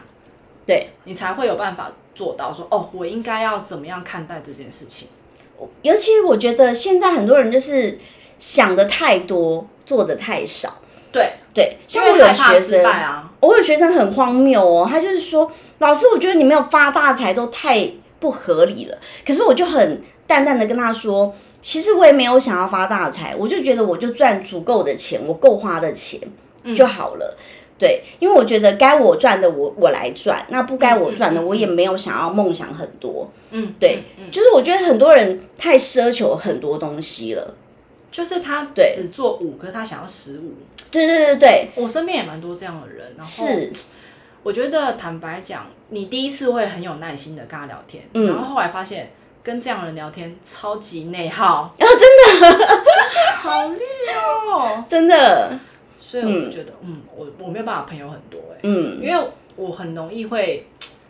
[0.67, 5.07] 对，你才会有办法做到说哦，我应该要怎么样看待这件事情。
[5.83, 7.99] 尤其我觉得现在很多人就是
[8.39, 10.79] 想的太多，做的太少。
[11.11, 18.97] 对，对，像因我有学生，败啊，我有学生很荒谬哦，他就是说，老师，我觉得你没有发大财都太不合理了。
[19.25, 26.19] 可是我就很淡淡的跟他说，其实我也没有想要发大财，我就觉得我就赚足够的钱，我够花的钱
[26.75, 27.37] 就好了。
[27.79, 33.29] 对，因为我觉得该我赚的我我来赚，那不该我赚的我也没有想要梦想很多。
[33.51, 37.55] 嗯，对，就是我觉得很多人太奢求很多东西了。
[38.09, 40.53] 就是他对只做五，可是他想要十五。
[40.89, 43.71] 对对对对，我身边也蛮多这样的人，然后是，
[44.41, 49.11] 我觉得坦白讲，你第一次会很有耐心的跟他聊天，嗯然后后来发现
[49.43, 51.87] 跟这样的人聊天超级内耗，啊，真
[52.41, 52.67] 的
[53.35, 53.79] 好累
[54.15, 54.83] 哦。
[54.89, 55.59] 真的，
[56.09, 60.65] 所以我觉得，嗯，我我没有办法朋友很多哎、嗯，因为我很容易会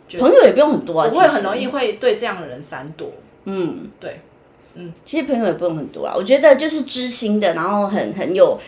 [0.08, 3.12] 觉得朋友也不用很多啊，我会很容易会对这样的人闪躲，
[3.44, 4.20] 嗯，对，
[4.74, 8.58] 嗯，其实朋友也不用很多啦，我觉得就是知心的，然后很很有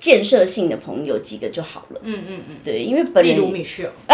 [0.00, 2.00] 建设性的朋友几个就好了。
[2.02, 3.84] 嗯嗯嗯，对，因为本人例如米秀，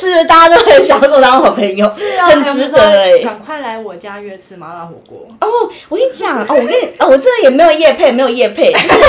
[0.00, 1.88] 是不是大家都很想跟我当好朋友？
[1.88, 5.26] 是啊，很值得哎、赶快来我家约吃麻辣火锅。
[5.40, 5.48] 哦，
[5.88, 9.04] 我跟你讲哦，我跟你哦，我真的也没有夜配，没有夜配， 就是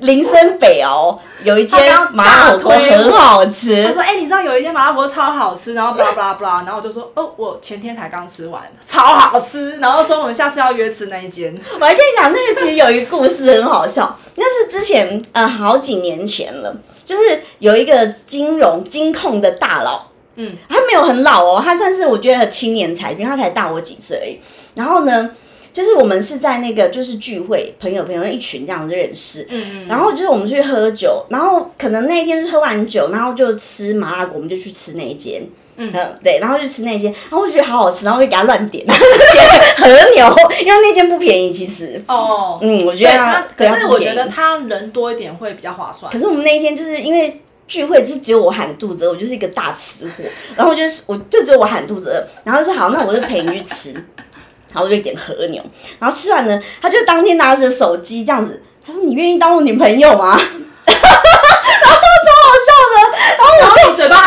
[0.00, 1.80] 林森北哦，有一间
[2.12, 3.92] 麻辣火锅很好吃他。
[3.92, 9.76] 说：“哎、你知道有一间麻辣火锅超好吃，然后巴拉巴拉巴拉，然后我就说：哦，我前天才刚吃完，超好吃。
[9.78, 11.56] 然后说我们下次要约吃那一间。
[11.80, 16.74] 我还跟你讲，那个其实有一个故事很好笑，那是之前呃好几年前了，
[17.04, 20.02] 就是有一个金融金控的大佬，
[20.40, 24.40] 嗯，他没有很老哦，他算是我觉得青年才俊，他才大我几岁。
[24.74, 25.30] 然后呢，
[25.72, 35.42] 就是我们是在那个就是聚会，朋友朋友一群这样子认识，嗯嗯，然后就是我们去喝酒，然后可能那一天是喝完酒，然后就吃麻辣锅，我们就去吃那一间。
[35.80, 35.92] 嗯
[36.24, 42.02] 对，然后就吃那一间，然后我觉得好好吃，然后我就给他乱点，然后就点和牛，因为那间不便宜，其实。
[42.08, 46.18] 哦，嗯，我觉得他，可是我觉得他人多一点会比较划算可。
[46.18, 50.24] 是我们那一天就是因为聚会，是只有我喊肚子饿，我就是一个大吃货，
[50.56, 55.62] 然后就是我就只有我喊肚子饿，然后就说好，那我就陪你去吃，然后我就点和牛，
[55.98, 60.40] 然后吃完呢，他就当天拿着手机这样子，他说你愿意当我女朋友吗？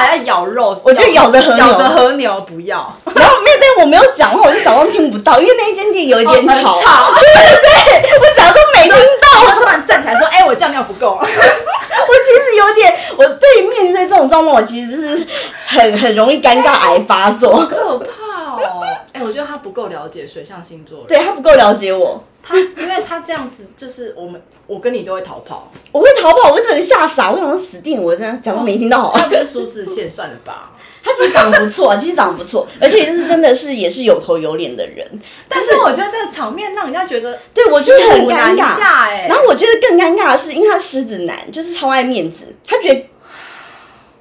[0.02, 2.94] 还在咬肉，我就咬着和牛咬着和牛，不要。
[3.16, 9.46] 然后面对我没有讲话，我就假装听不到，因为那一间店有一点吵，哦吵 对对对，我假装没听到。
[9.46, 11.18] 他突然站起来说：“哎、我酱料不够。
[11.22, 15.26] 我其实有点，我对于面对这种状况，我其实是
[15.66, 17.66] 很很容易尴尬癌发”作。
[17.66, 18.84] 可怕哦！
[19.14, 21.06] 哎、我觉得他不够了解水象星座。
[21.08, 25.72] 对他不够了解我，他，因为他这样子，就是我们，我跟你都会逃跑。
[25.92, 29.12] 我会逃跑，我会整个吓傻，我想说死定，我真的假装没听到。
[29.16, 30.72] 他不是数字线算了吧？
[31.04, 35.08] 他其实长得不错，其实长得不错， 而且就是真的是也是有头有脸的人。
[35.50, 43.10] 但是我觉得这个场面让人家觉得，对我觉得很尴尬下哎、然后我觉得更尴尬的是，因为他狮子男，就是超爱面子，他觉得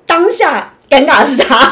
[0.06, 1.70] 当下尴尬的是他，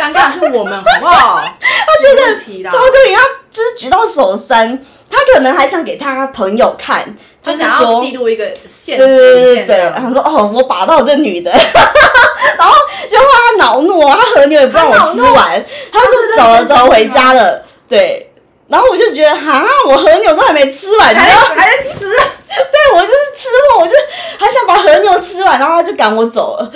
[0.00, 1.42] 尴尬的是我们，好不好？
[1.60, 4.82] 他觉得超对脸，他就是举到手酸，
[5.12, 12.74] 他可能还想给他朋友看，就是说记录一个现对实对对对，然后说哦，我把到这女的，然后
[13.06, 18.32] 结果他恼怒啊，他和牛也不让我吃完，他就走了走回家了，对，
[18.68, 22.10] 然后我就觉得哈，我和牛都还没吃完，还道，还在吃。
[22.54, 23.94] 对我就是吃货，我就
[24.38, 26.72] 还想把和牛吃完，然后他就赶我走了，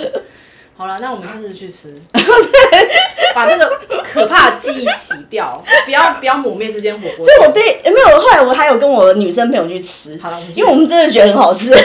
[0.77, 1.93] 好了，那我们下次去吃，
[3.33, 7.25] 把这个可怕的记忆洗掉，不要不要抹灭这间火锅。
[7.25, 11.73] 所以我对没有，后来我还有跟我女生朋友去吃，好了，因为我们真的觉得很好吃。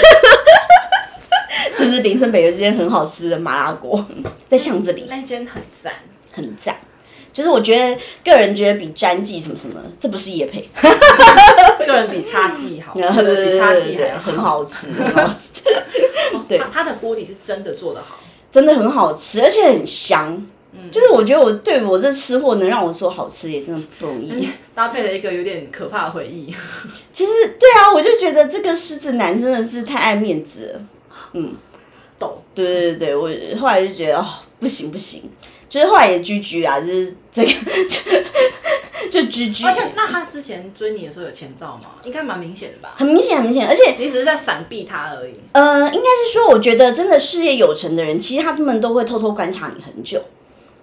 [1.76, 4.04] 就是林森北有这间很好吃的麻辣锅，
[4.46, 5.06] 在巷子里。
[5.08, 5.92] 那间很赞。
[6.30, 6.76] 很赞。
[7.32, 10.68] 就是我觉得个人觉得比詹记什么什么，这不是叶配，
[11.86, 14.38] 个人比差记好，比叉对对，记还很。
[14.38, 15.62] 好吃，很好吃，
[16.46, 18.18] 对它它的锅底是真的做的好。
[18.52, 20.46] 真的很好吃，而且很香。
[20.74, 24.48] 嗯就是我觉得我对我这吃货能让我说好吃也真的不容易。
[24.74, 26.46] 搭配了一个有点可怕的回忆。
[27.12, 27.30] 其实
[27.60, 30.80] 对啊，我就觉得这个狮子男真的是太爱面子了。
[31.34, 31.54] 嗯，
[32.18, 34.26] 抖，对对对对，我后来就觉得哦，
[34.60, 35.30] 不行不行，
[35.72, 37.50] 就是后来也居居啊，就是这个
[37.88, 41.92] 就 就居居，而且那他之前追你的时候有前兆吗？
[42.04, 42.92] 应该蛮明显的吧？
[42.98, 45.32] 很明显很明显，而且你只是在闪避他而已。
[45.52, 50.22] 呃，应该是说，我觉得真的事业有成的人，其实他们都会偷偷观察你很久，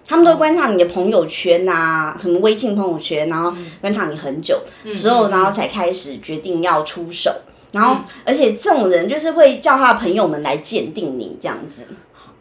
[0.04, 4.60] 他们都会观察你的朋友圈呐、什么微信朋友圈，然后观察你很久
[4.92, 7.32] 之后，然后才开始决定要出手。
[7.70, 11.82] 然后，而且这种人就是会叫他的朋友们来鉴定你这样子。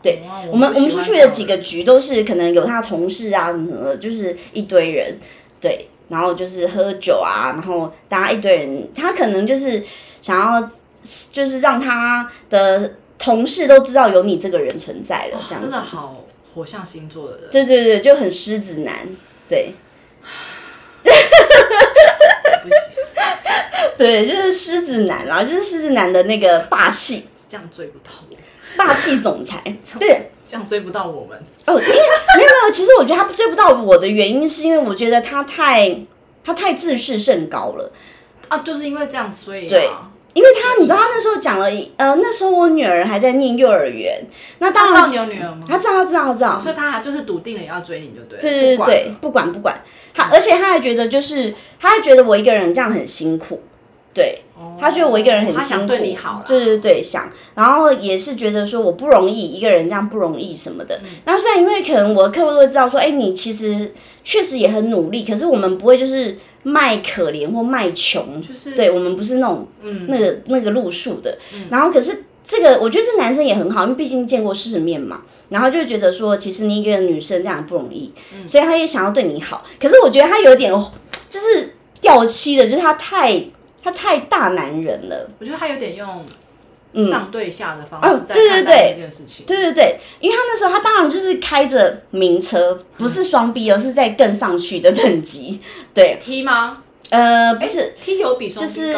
[0.02, 0.22] 对
[0.52, 5.18] 我们我们出去的几个局都是可能有他同事啊什么就是一堆人，
[5.60, 9.84] 对，然后就是喝酒啊，然后大家一堆人，他可能就是
[10.22, 10.72] 想要
[11.32, 15.82] 就是让他的同事都知道有你这个人存在了，这样子真的。
[15.82, 16.26] 好
[16.56, 19.08] 火象星座的人，对对对，就很狮子男，
[19.48, 19.74] 对。
[22.62, 22.78] 不行，
[23.98, 28.36] 对，就是狮子男啦，就是狮子男的那个霸气，这样追不到我，
[28.78, 29.62] 霸气总裁，
[30.00, 30.32] 对。
[30.48, 31.38] 这样追不到我们。
[31.68, 35.96] 哦，因为没有没有，其实我觉得他追不到我的原因，是因为我觉得他太
[36.44, 37.92] 他太自视甚高了。
[38.48, 39.88] 啊，就是因为这样，所以、啊、对
[40.34, 41.66] 因为他，你知道他那时候讲了，
[41.98, 44.26] 呃，那时候我女儿还在念幼儿园，
[44.58, 45.64] 那当然他知道你有女儿吗？
[45.70, 48.42] 他知道，他知道，他知道，所以他还就是笃定了要追你，就对了。
[48.42, 49.80] 对对对对，不管不管
[50.16, 53.62] 他，而且他还觉得就是他还觉得我一个人这样很辛苦，
[54.12, 54.42] 对，
[54.80, 56.46] 他觉得我一个人很辛苦，对你好啦。
[56.48, 61.00] 对对对，想，然后也是觉得说我不容易，一个人这样不容易什么的。
[61.04, 61.10] 嗯。
[61.26, 63.94] 那虽然因为可能我的客户都知道说，哎，你其实
[64.24, 70.08] 确实也很努力，可是我们不会就是卖可怜或卖穷，就是对我们不是那种嗯。
[70.10, 71.38] 那个那个路数的。
[71.70, 78.50] 然后可是这个，我觉得这男生也很好，因为毕竟见过世面嘛，然后就觉得说，其实你一个女生这样不容易，嗯。
[78.50, 79.64] 所以他也想要对你好。
[79.80, 80.74] 可是我觉得他有点
[81.30, 83.40] 就是掉漆的，就是他太
[83.84, 85.30] 他太大男人了。
[85.40, 86.26] 我觉得他有点用
[87.10, 89.46] 上对下的方哦式在对对看待对这件事情。
[89.46, 95.60] 对对对，因为他那时候他当然就是开着名车，不是双 B，而是在更上去的等级。
[95.94, 96.84] 对，T 吗？
[97.10, 98.94] 呃，不是，T 有比双就是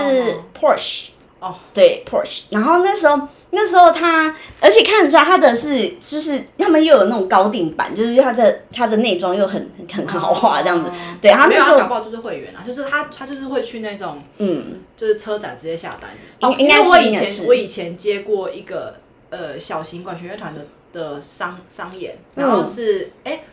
[0.57, 1.07] ？Porsche。
[1.39, 10.89] 哦，对 Porsche，然后那时候那时候他，而且看得出来他的是就是他们又有那种高定版，就是他的他的内装又很很豪华这样子。
[10.89, 16.09] 哦对他那时候他搞不好就是会员啊，就是他他就是会去那种嗯，就是车展直接下单。
[16.39, 18.95] 哦，应应该是因为我以前我以前接过一个
[19.29, 23.43] 呃小型管弦乐团的的商商演，然后是哎、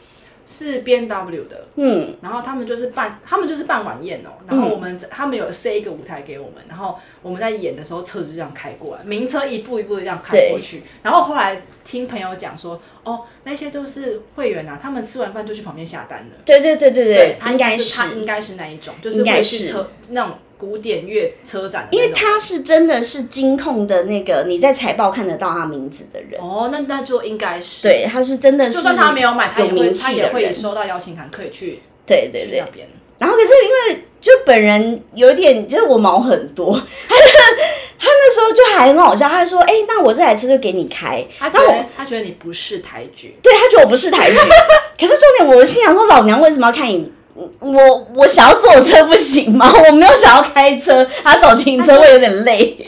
[0.50, 16.36] 是 B N W 的，嗯，然后他们就是办，他们就是办晚宴哦、然后我们、他们有塞一个舞台给我们，然后我们在演的时候车子就这样开过来，名车一步一步的这样开过去，然后后来听朋友讲说，哦，那些都是会员啊，他们吃完饭就去旁边下单了。
[16.46, 17.98] 对对对对对，他应该是是。
[17.98, 26.40] 他应该是那一种，就是会去车那种古典乐车展因为他是真的是金控的那个，你在财报看得到他名字的人。
[26.40, 30.52] 哦，那那就应该是，对，他是真的是，就算他没有买，他也会有名他也会。
[30.52, 32.88] 收到邀请函，可以去对对对那，边。
[33.18, 37.14] 然后可是因为就本人有点就是我毛很多，他
[38.00, 44.36] 他那时候就还很好笑，他就说：“哎、那我这台车就给你开。”他觉得他觉得你不是台剧，对他觉得我不是台剧，
[44.98, 47.12] 可是重点我心想说，老娘为什么要看你？
[47.60, 49.72] 我我想要坐车不行吗？
[49.88, 52.76] 我没有想要开车，他找停车位有点累。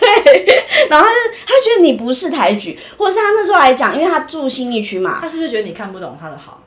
[0.00, 6.60] 对，然后他就他觉得你不是抬举，或者是他那时候来讲，因为他住新一区嘛，他是不是觉得你看不懂他的好？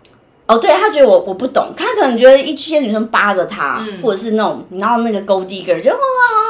[0.47, 5.97] 哦，对他觉得我我不懂，他可能觉得一些女生扒着他，或者是那种然后那个 gold digger 就哇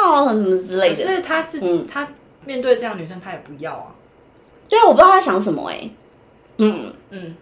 [0.04, 1.16] 好好什么之类的可的。
[1.16, 2.08] 是他自己、嗯他
[2.46, 3.88] 面对这样女生，他也不要啊。
[4.70, 5.90] 对啊，我不知道他想什么哎、
[6.58, 6.94] 嗯。
[7.12, 7.36] 嗯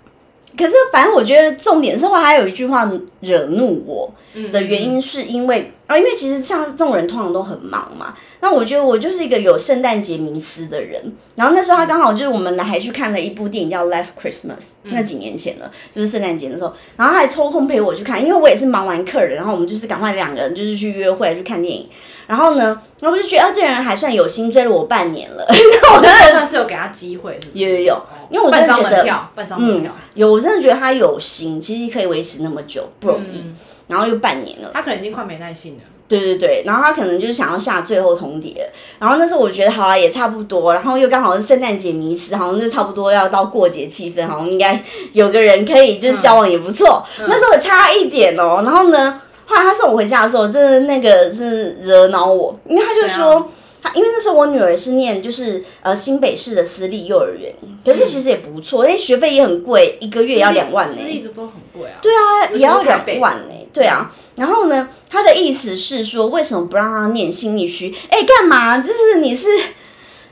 [0.57, 2.89] 可是，反正我觉得重点是，后来还有一句话
[3.21, 8.13] 惹怒我嗯的原因，是因为啊，因为其实像这种人通常都很忙嘛。
[8.39, 11.01] 那我觉得我就是一个有圣诞节迷思的人。
[11.35, 21.89] 然后那时候他刚好就是我们还去看了一部电影叫《Last Christmas》，那几年前了，就是圣诞节的时候，然后他还抽空陪我去看，因为我也是忙完客人，然后我们就是赶快两个人就是去约会去看电影。
[22.25, 25.45] 然后呢，然后我就觉得啊，这人还算有心，追了我半年了。
[25.95, 27.63] 我真的算是有给他机会，是不是？
[27.65, 33.39] 有有有哦因为我真的半张觉得门票，半张门嗯票，，有，我真的觉得他有心，其实可以维持那么久不容易。
[33.39, 33.55] 嗯
[33.87, 35.79] 然后又半年了，他可能已经快没耐性了。
[36.05, 38.53] 对对对，然后他可能就是想要下最后通牒，
[38.99, 44.79] 然后那时候我觉得好啊，也差不多，然后又刚好是圣诞节迷思，好像就差不多要到过节气氛，好像应该
[45.13, 47.03] 有个人可以就是交往也不错。
[47.19, 53.49] 那时候我差一点哦，然后呢，后来他送我回家的时候，真的那个是惹恼我，因为他就怎说样。
[53.83, 57.53] 他因为那时候我女儿是念就是呃新北市的私立幼儿园，
[57.83, 61.99] 可是其实也不错，因为学费也很贵，一个月也要两万呢、私立的都很贵啊。
[62.01, 64.09] 对啊，也要两万呢、对啊。
[64.37, 67.93] 然后呢，他的意思是说，为什么不让他念心理区？
[68.09, 68.79] 哎，干嘛？
[68.79, 69.45] 就是你是，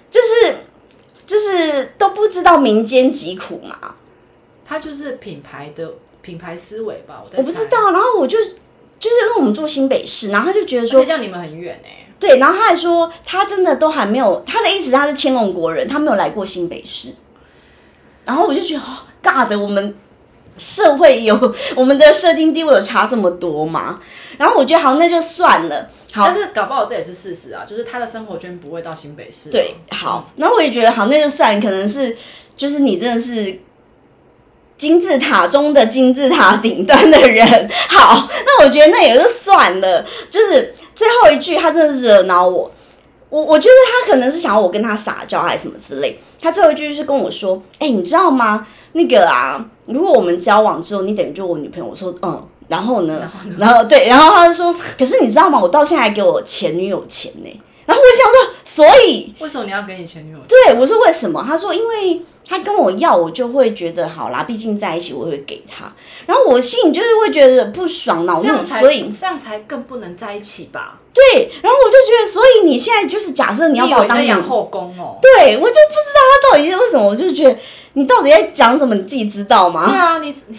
[0.10, 0.56] 就是
[1.26, 3.96] 就是都不知道民间疾苦嘛？
[4.66, 7.38] 他就是品牌的品牌思维吧，我在。
[7.38, 7.92] 我不知道。
[7.92, 17.14] 然后我就就是因为我们住新北市，然后他就觉得而且说这，样你们很远哎、对，然后他还说他真的都还没有，他的意思他是天龙国人，他没有来过新北市。
[18.24, 18.86] 然后我就觉得，哦，
[19.24, 19.96] 尬的，我们
[20.56, 24.00] 社会有我们的社经地位有差这么多吗？
[24.38, 25.90] 然后我觉得好，那就算了。
[26.14, 29.50] 好但，是搞不好这也是事实啊，就是他的生活圈不会到新北市。
[29.50, 32.16] 对，好，然后我也觉得好，那就算，可能是
[32.56, 33.60] 就是你真的是
[34.78, 37.70] 金字塔中的金字塔顶端的人。
[37.90, 40.06] 好，那我觉得那也就算了。
[40.30, 42.72] 就是最后一句，他真的惹恼我。
[43.30, 46.20] 我我觉得他可能是想要我跟他撒娇还是什么之类。
[46.42, 48.68] 他最后一句是跟我说：“哎、你知道吗？
[48.92, 53.30] 那个啊，如果我们交往之后，你等于就我女朋友。”我说：“嗯。”然后呢？
[53.58, 55.60] 然后对，然后他就说：“可是你知道吗？
[55.60, 57.62] 我到现在还给我前女友钱呢。”
[58.02, 60.40] 我想说，所以为什么你要给你前女友？
[60.48, 61.44] 对我说为什么？
[61.48, 65.92] 他说因为他跟我要，我就会觉得好啦，毕竟在一起，我会给他。
[66.26, 71.00] 然后我心里就是会觉得不爽恼才所以这样才更不能在一起吧？
[71.14, 75.18] 对，然后我就觉得，所以你现在就是假设你要把我当养后宫哦？
[75.22, 77.58] 对我就不知道他到底是为什么，我就觉得
[77.94, 79.90] 你到底在讲什么，你自己知道吗？
[79.90, 80.58] 对啊，你你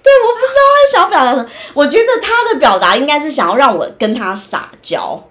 [0.00, 1.50] 对，我不知道他想要表达什么？
[1.74, 5.22] 我觉得他的表达应该是想要让我跟他撒娇。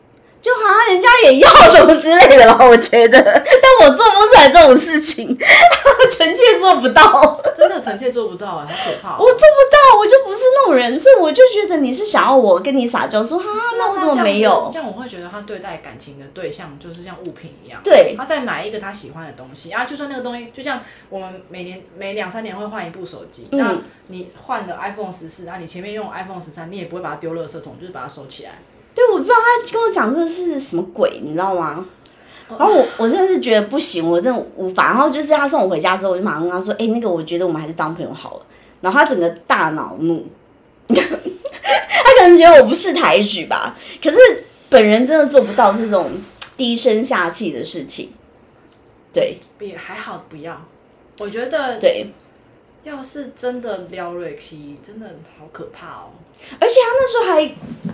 [0.48, 5.38] 就好像人家也要什么之类的吧，我觉得， 但我做不出来这种事情，
[6.10, 9.18] 臣妾做不到，真的臣妾做不到啊，好可怕。
[9.18, 13.45] 我做不到，我就不是那种人，所以我就觉得你是想要我跟你撒娇，说哈，
[13.78, 14.70] 那我怎么没有？
[14.72, 20.80] 这样我会觉得他对待感情的对象就是像物品一样，对，他在买一个他喜欢的东西啊，就算那个东西，就像
[21.10, 23.76] 我们每年每两三年会换一部手机，那
[24.08, 28.52] 你换了 iPhone 十四，啊，你前面用 iPhone 十三，你也不会把它丢垃圾桶，就是把它收起来。
[28.98, 31.86] 对，我不知道他跟我讲这个是什么鬼，你知道吗？
[32.50, 34.86] 然后我我真的是觉得不行，我真的无法。
[34.88, 38.45] 然后就是他送我回家之后，我就马上跟他说：“哎，那个我觉得我们还是当朋友好了。”
[38.82, 40.26] 然后他整个大恼怒，
[40.88, 43.78] 他可能觉得我不识抬举吧。
[44.02, 44.18] 可是
[44.68, 46.10] 本人真的做不到这种
[46.56, 48.12] 低声下气的事情。
[49.14, 50.60] 对，也还好，不要。
[51.20, 52.08] 我觉得对。
[52.84, 55.06] 要是真的撩瑞 K，真的
[55.38, 56.10] 好可怕哦！
[56.59, 57.45] 而且他那时候还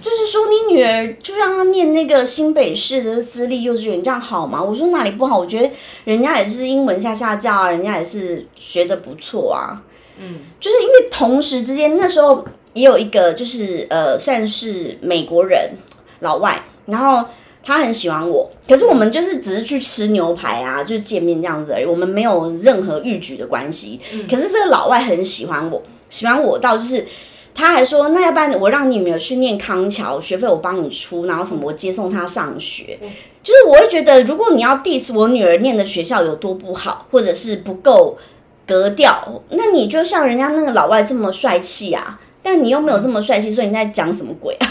[0.01, 4.61] 就是说，你女儿就让她念那个新北市的私立幼稚园，这样好吗？
[4.61, 5.39] 我说哪里不好？
[5.39, 5.71] 我觉得
[6.05, 9.81] 人家也是英文下下教啊，人家也是学的不错啊。
[10.17, 15.71] 嗯，就是因为同时之间那时候也有一个就是呃，算是美国人
[16.19, 17.27] 老外，然后。
[17.65, 23.97] 他很喜欢我，可是我们就是只是去吃牛排啊，就是见面这样子而已，我们没有任何欲举的关系。
[24.29, 27.07] 可是这个老外很喜欢我，喜欢我到就是
[27.55, 32.97] 他还说，那要不然我让你女儿去念康桥，学费我帮你出，然后什么我接送她上学。
[33.43, 38.17] 就是我会觉得，如果你要 diss 我女儿念的学校有多不好，或者是不够
[38.65, 42.19] 格调，那你就像人家那个老外这么帅气啊。
[42.45, 44.67] 但你又没有这么帅气，所以你在讲什么鬼啊？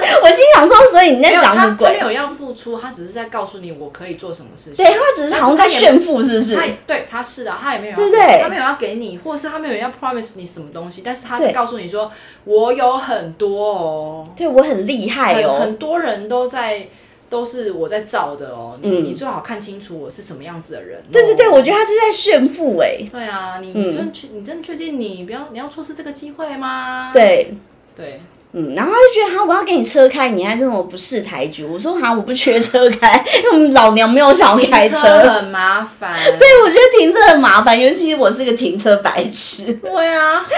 [0.22, 1.86] 我心想说，所以你在讲什么鬼？
[1.88, 4.84] 他没有要付出，他只是在告诉你我可以做什么事情。
[4.84, 6.56] 对他只是好像在炫富，是不是？
[6.86, 8.40] 对，他是的，他也没有，对不对？
[8.42, 12.10] 他没有要给你，或者是他没有要 promise 你什么东西，但是他在告诉你说，
[12.44, 16.88] 我有很多哦，对我很厉害哦，很多人都在。
[17.30, 21.00] 都是我在造的哦，你你最好看清楚我是什么样子的人。
[21.12, 23.06] 对对对，我觉得他就在炫富哎。
[23.08, 27.10] 对啊，你真确你真确定你不要你要错失这个机会吗？
[27.12, 27.54] 对
[27.96, 28.20] 对，
[28.52, 31.64] 嗯，然后他就觉得哈，我要给你车开，你还这么不识抬举。
[31.64, 36.14] 我说哈，我不缺车开，因为我们老娘没有想要开车，很麻烦。
[36.38, 39.72] 对，我觉得停车很麻烦，尤其是我是一个停车白痴。
[39.74, 40.44] 对啊。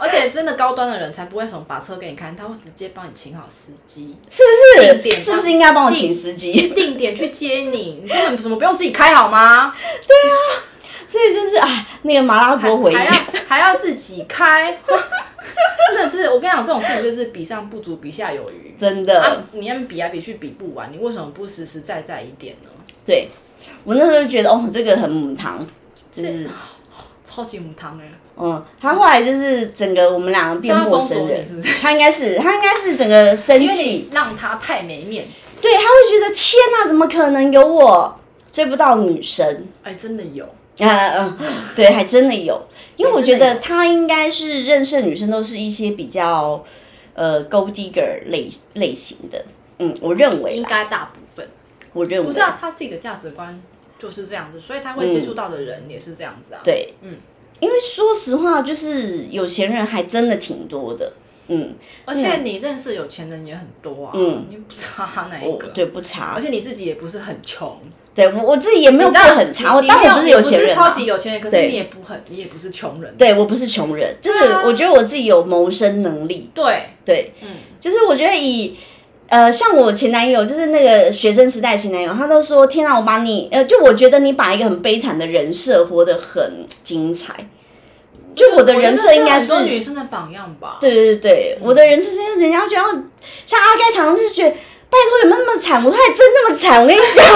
[0.00, 4.94] 而且真的高端的人才不会什么把车给你看，他会直接帮你请好司机，是不是？
[4.94, 6.68] 定点是不是应该帮我请司机？
[6.74, 9.72] 定点去接你，你根本什么不用自己开好吗？
[10.08, 10.34] 对啊，
[11.10, 13.12] 所以就是哎，那个麻辣锅回忆还要
[13.48, 18.76] 还要自己开， 真的是我跟你讲，这种事情就是比上不足，比下有余。
[18.78, 22.70] 真的，你要比来比去比不完，你为什么不实实在在一点呢？
[23.04, 23.26] 对
[23.82, 25.66] 我那时候就觉得哦，这个很母汤，
[26.12, 26.48] 就是
[27.24, 28.04] 超级母汤哎。
[28.42, 31.68] 嗯，他后来就是整个我们两个变陌生人，是不是？
[31.82, 35.30] 他应该是他应该是整个生气，让他太没面子。
[35.60, 38.18] 对，他会觉得天哪，怎么可能有我
[38.50, 39.66] 追不到女生？
[39.82, 40.48] 哎，真的有
[40.88, 42.60] 啊嗯，对，还真的有。
[42.96, 46.64] 因为我觉得他应该是认识的女生都是一些比较
[47.14, 49.44] 呃 gold digger 类类型的。
[49.78, 51.48] 嗯，我认为应该大部分，
[51.92, 53.60] 我认为不是啊，他自己的价值观
[53.98, 56.60] 就是这样子，所以他会接触到的人也是这样子啊。
[56.62, 57.16] 对，嗯。
[57.60, 61.12] 因为说实话，就是有钱人还真的挺多的，
[61.48, 61.74] 嗯，
[62.06, 65.68] 而且你认识有钱人也很多啊，嗯，你不差哪一个？
[65.68, 66.32] 对，不差。
[66.34, 67.78] 而且你自己也不是很穷，
[68.14, 77.48] 对我我自己也没有过很差，我当然不是有钱人，超级有钱人，可是你也不很，你也不是穷人，对我不是穷人，就是我觉得我自己有谋生能力，对对，嗯，
[77.78, 78.76] 就是我觉得以。
[79.32, 83.48] 呃，像我前男友，就是那个学生时代前男友，他都说：“天啊，我把你……
[83.52, 87.32] 呃，就我觉得你把一个很悲惨的人设活得很精彩。”
[88.34, 90.78] 就我的人设应该是很多女生的榜样吧？
[90.80, 93.04] 对对对对，我的人设是人家觉得
[93.46, 94.56] 像阿盖常常就是觉得，
[94.90, 95.82] 拜托有没有那么惨？
[95.84, 96.82] 我还真那么惨？
[96.82, 97.24] 我跟你讲。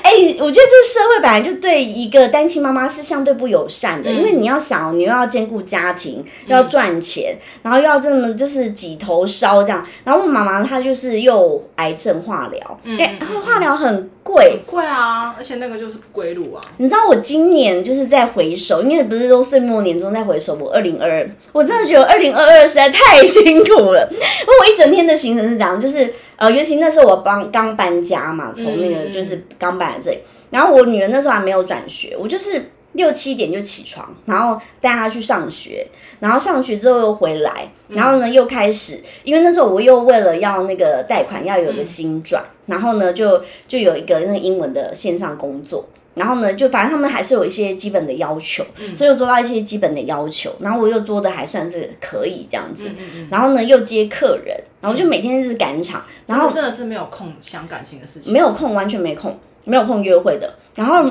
[0.00, 9.86] 哎，我觉得这个社会本来就对一个单亲妈妈是相对不友善的，因为你要想，你又要兼顾家庭，又要赚钱，然后又要这么就是几头烧这样。
[10.04, 16.60] 然后我妈妈她就是又癌症化疗，哎，化疗很贵，贵啊，而且那个就是不归路啊。
[16.76, 26.12] 你知道我今年就是在回首，因为不是都岁末年终在回首，我二零二二，我真的觉得二零二二实在太辛苦了，因为我一整天的行程是这样，就是。
[26.38, 30.18] 呃，尤其那时候我帮刚搬家嘛，从那个就是刚搬来这里，
[30.50, 35.86] 然后我女儿那时候还没有转学，我就是六七点就起床，然后带他去上学，
[36.20, 45.88] 然后上学之后又回来，然后呢又开始，因为那时候我又为了要那个贷款要有个新转，然后呢就就有一个那个英文的线上工作。
[46.14, 52.90] 然后呢，就反正他们还是有一些基本的要求，所以又做到一些基本的要求，然后我又做的还算是可以这样子，
[53.30, 60.52] 然后呢又接客人，然后就每天是赶场，然后真的是没有空想感情的事情，没有空，完全没空，没有空约会的。
[60.74, 61.08] 然后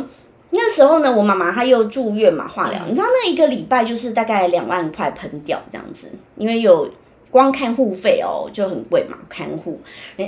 [0.58, 6.90] 那时候呢，我妈妈她又住院嘛，化疗，你知道那一个礼拜就是大概两万块喷掉这样子，因为有。
[7.30, 9.80] 光看护费哦就很贵嘛，看护，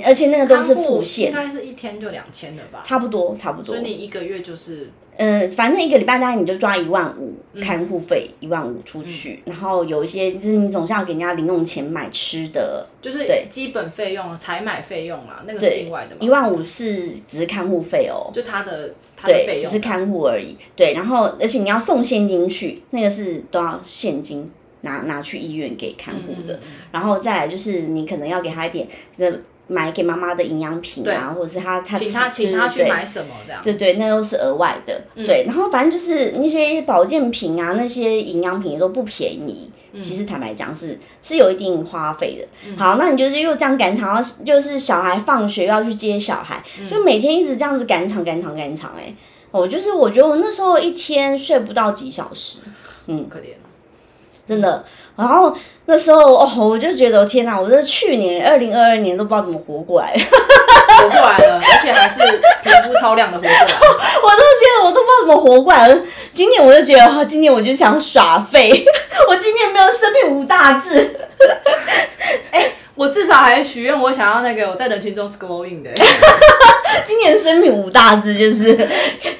[0.04, 2.82] 而且那个都是付现，应该是一天就两千了吧？
[2.84, 3.74] 差不多，差不多。
[3.74, 16.16] 所以你一个月就是，嗯，反正一个礼拜大概你就抓一万五看护费，一万五出去，然后有一些就是你总是要给人家零用钱买吃的，就是对基本费用、采买费用啊，那个是另外的嘛。
[16.20, 18.94] 一万五是只是看护费哦，就他的
[19.24, 20.56] 对，只是看护而已。
[20.76, 24.50] 对，然后而且你要送现金去，那个是都要现金。
[24.82, 26.58] 拿拿去医院给看护的，
[26.92, 29.32] 然后再来就是你可能要给他一点，这
[29.66, 35.44] 买给妈妈的营养品啊，或者是他他请他请他去买什么这样，对对，那都是额外的，对。
[35.46, 39.70] 然后反正就是那些保健品啊，那些营养品也都不便宜。
[40.00, 42.76] 其实坦白讲是是有一定花费的。
[42.76, 49.12] 好，那你就是又这样赶场，就是小孩放学要去接小孩，就每天一直这样子赶场赶场赶场，哎，
[49.50, 52.58] 我就是我觉得我那时候一天睡不到几小时，
[53.06, 53.46] 嗯，可怜。
[54.50, 54.84] 真的，
[55.14, 60.12] 然后那时候哦，我就觉得天哪，我这去年二零二二年都不知道怎么活过来，
[61.00, 62.18] 活过来了，而且还是
[62.64, 63.62] 皮肤超亮的活过来。
[63.62, 65.96] 我都觉得我都不知道怎么活过来了。
[66.32, 68.84] 今年我就觉得，今年我就想耍废，
[69.28, 71.16] 我今年没有生命五大志。
[72.50, 75.90] 哎，我至少还许愿，我想要那个我在人群中 scrolling 的。
[77.06, 78.74] 今年生命五大志就是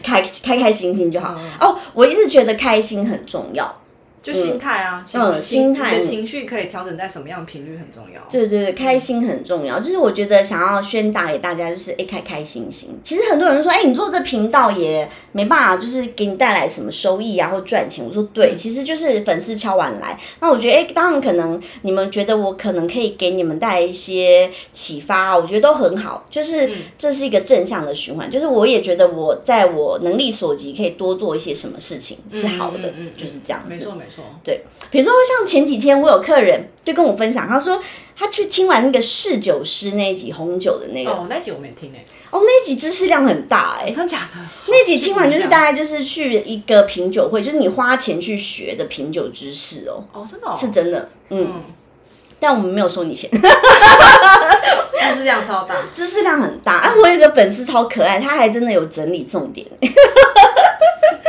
[0.04, 1.34] 开开开心心就好。
[1.61, 3.80] 哦，我一直觉得开心很重要。
[4.22, 8.20] 就心态啊，嗯，心态，情绪可以调整在什么样的频率很重要。
[8.30, 9.80] 对对对，开心很重要。
[9.80, 12.98] 就是我觉得想要宣达给大家，就是哎，开开心心。
[13.02, 18.04] 其实很多人说，哎，你做这频道也没办法，就是给你带来什么收益啊，或赚钱。
[18.04, 20.20] 我说对，其实就是粉丝敲碗来。
[20.40, 26.26] 那我觉得，哎，当然可能你们觉得我可能可以给你们带来一些启发，我觉得都很好。
[26.28, 28.30] 就是这是一个正向的循环。
[28.30, 33.68] 就是我也觉得我在我能力所及，可以多做一些什么事情是好的，就是这样子。
[33.70, 34.09] 没错没错。
[34.44, 37.80] 对，比如说像前几天我有客人就跟我分享，他说
[38.16, 44.40] 他去听完那个侍酒师那一集红酒的那个，哦，那集我没听诶，哦，那集知识量很大哎，真假的？
[44.68, 50.56] 那集听完就是大概就是去一个品酒会，就是你花钱去学的品酒知识哦，哦，真的，哦？
[50.58, 51.62] 是真的，嗯，
[52.38, 59.66] 但我们没有收你钱， 知识量超大，知识量很大，哎，我有一个粉丝超可爱，他还真的有整理重点。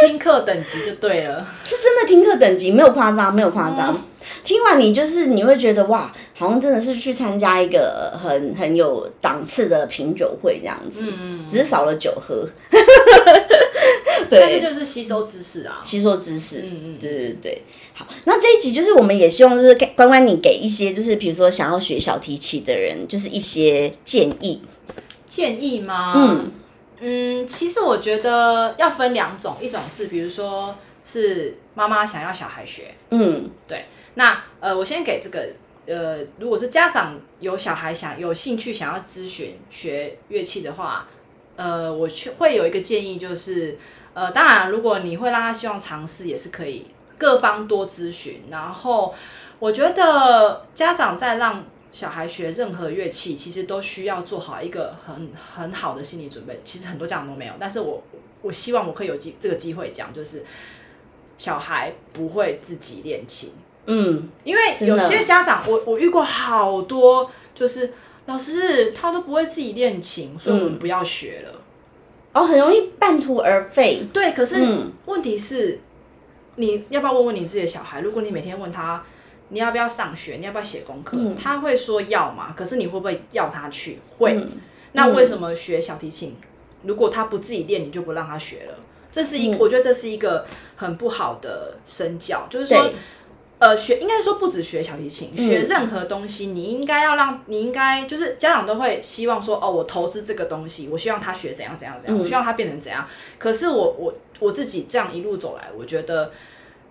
[0.06, 4.06] 听课等级就对了，是真的听课等级，没有夸张，没有夸张。
[4.44, 12.48] 听完你就是你会觉得哇，好像真的是去参加一个很很有档次的品酒会这样子，嗯嗯，只是少了酒喝。
[14.30, 17.62] 对，但是就是吸收知识啊，吸收知识，嗯嗯，对对对。
[17.94, 24.62] 好，那这一集就是我们也希望就是关关你给一些就是比如说想要学小提琴的人，就是一些建议，
[25.28, 26.14] 建议吗？
[26.16, 26.52] 嗯。
[27.04, 33.86] 嗯，其实我觉得要分两种，一种是比如说是妈妈想要小孩学，嗯，对。
[34.14, 35.50] 那呃，我先给这个
[35.88, 41.08] 呃，如果是家长有小孩想有兴趣想要咨询学乐器的话，
[41.56, 43.80] 呃，我去会有一个建议，就是
[44.14, 46.86] 呃，当然如果你会让他希望尝试，也是可以
[47.18, 48.44] 各方多咨询。
[48.52, 49.16] 然后
[49.58, 51.64] 我觉得家长在让。
[51.92, 56.58] 小孩学任何乐器，其实都需要做好一个很很好的心理准备。
[56.64, 58.02] 其实很多家长都没有，但是我
[58.42, 60.46] 我希望我可以有机这个机会讲，就是
[61.38, 63.52] 小孩不会自己练琴。
[63.88, 67.92] 嗯，因为有些家长，我我遇过好多，就是
[68.26, 71.62] 老师他都不会自己练琴，所以我们不要学了。
[72.32, 74.08] 哦，很容易半途而废。
[74.14, 74.66] 对，可是
[75.06, 75.82] 问题是，
[76.56, 78.00] 你要不要问问你自己的小孩？
[78.00, 79.04] 如果你每天问他。
[79.54, 80.38] 你要不要上学？
[80.38, 81.18] 你要不要写功课？
[81.36, 84.00] 他会说要嘛，可是你会不会要他去？
[84.18, 84.42] 会。
[84.94, 86.36] 那为什么学小提琴？
[86.84, 88.76] 如果他不自己练，你就不让他学了？
[89.12, 90.46] 这是一，我觉得这是一个
[90.76, 92.48] 很不好的身教。
[92.50, 92.90] 就是说，
[93.60, 103.06] 呃，学应该说不止学小提琴，学任何东西，你应该要让你应该就是家长都会希望说，哦，我投资这个东西，我希望他学怎样怎样怎样，我希望他变成怎样。
[103.38, 106.32] 可是我我我自己这样一路走来，我觉得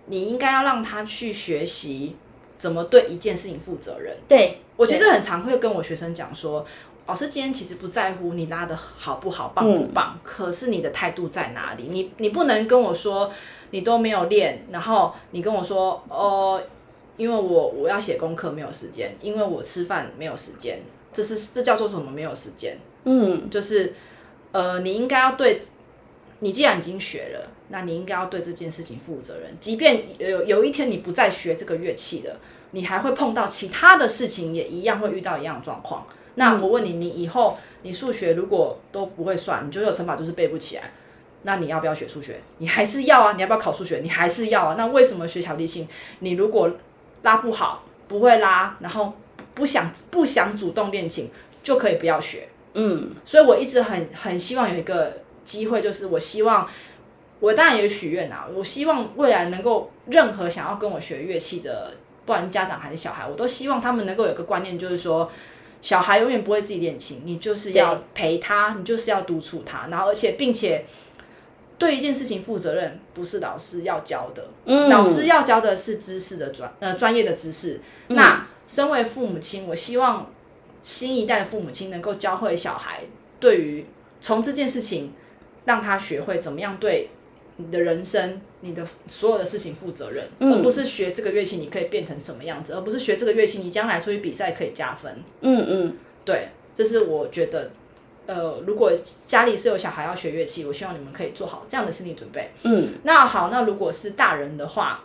[0.05, 2.15] 你应该要让他去学习。
[2.61, 4.15] 怎么对一件事情负责任？
[4.27, 6.63] 对我其实很常会跟我学生讲说，
[7.07, 11.87] 老师今天其实不在乎你拉的好不好、棒不棒，可是你的态度在哪里？
[11.89, 13.33] 你你不能跟我说
[13.71, 16.61] 你都没有练，然后你跟我说哦，
[17.17, 22.11] 因为我我要写功课没有时间，因为我吃饭没有时间，这是这叫做什么？
[22.11, 22.77] 没有时间？
[23.05, 23.95] 嗯，就是
[24.51, 25.59] 呃，你应该要对
[26.41, 29.57] 你既然已经学了，那你应该要对这件事情负责任。
[29.59, 32.35] 即便有有一天你不再学这个乐器了，
[32.71, 36.05] 你还会碰到其他的事情，也一样会遇到一样的状况。
[36.35, 40.93] 那我问你，你以后你数学如果都不会算，你九九乘法就是背不起来，
[41.43, 42.39] 那你要不要学数学？
[42.59, 43.33] 你还是要啊？
[43.33, 43.99] 你要不要考数学？
[44.03, 44.75] 你还是要啊？
[44.77, 45.87] 那为什么学小提琴，
[46.19, 46.71] 你如果
[47.23, 49.13] 拉不好，不会拉，然后
[49.53, 51.29] 不想不想主动练琴，
[51.61, 52.47] 就可以不要学？
[52.73, 56.65] 嗯，所以我一直很很希望有一个机会，就是我希望
[57.41, 65.29] 我当然也许愿啊，我希望未来能够任何想要跟我学乐器的，不管家长还是小孩，我都希望他们能够有个观念，就是说
[65.81, 70.85] 小孩永远不会自己练琴，你就是要陪他，你就是要督促他，然后而且并且
[71.79, 77.81] 对一件事情负责任，不是老师要教的，嗯老师要教的是知识的专呃专业的知识。
[78.09, 80.31] 那身为父母亲，我希望
[80.83, 83.01] 新一代的父母亲能够教会小孩，
[83.39, 83.87] 对于
[84.21, 85.13] 从这件事情
[85.65, 87.09] 让他学会怎么样对
[87.65, 95.23] 你的人生、你的所有的事情负责任，嗯而不是学这个乐器你可以变成什么样子，而不是学这个乐器你将来出去比赛可以加分。
[95.41, 95.93] 嗯嗯，
[96.25, 97.71] 对，这是我觉得。
[98.27, 98.93] 呃，如果
[99.27, 102.51] 家里是有小孩要学乐器，我希望你们可以做好这样的心理准备。
[102.61, 105.03] 嗯，那好，那如果是大人的话，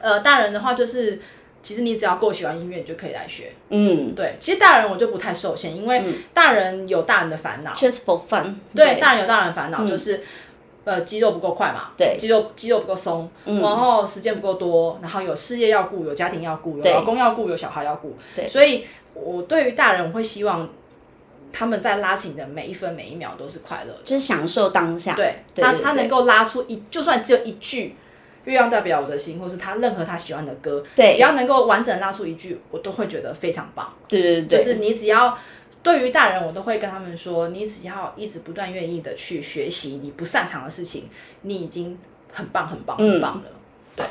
[0.00, 1.20] 呃，大人的话就是，
[1.62, 3.52] 其实你只要够喜欢音乐，你就可以来学。
[3.68, 7.74] 嗯对，其实大人我就不太受限，因为大人有大人的烦恼。
[7.74, 10.22] ，just for fun，对，大人有大人的烦恼，就是。
[10.88, 12.16] 呃，肌肉不够快嘛，对。
[12.18, 18.48] 肌肉肌肉不够松，然后时间不够多，然后有事业要顾，有家庭要顾，有老公要顾，有小孩要顾，对。
[18.48, 20.66] 所以我对于大人，我会希望
[21.52, 23.94] 他们在拉琴的每一分每一秒都是快乐。
[24.02, 25.14] 就是享受当下。
[25.14, 27.94] 对他他能够拉出一，就算只有一句
[28.44, 31.16] “月亮代表我的心”，或是他任何他喜欢的歌，对。
[31.16, 33.92] 只要能够完整拉出一句，我都会觉得非常棒。
[34.08, 35.36] 对对对，就是你只要
[35.82, 41.04] 对于大人，我都会跟他们说，你只要一直不断愿意的去学习你不擅长的事情，
[41.42, 41.96] 你已经
[42.32, 43.42] 很棒很棒嗯很棒了。
[43.96, 44.04] 对，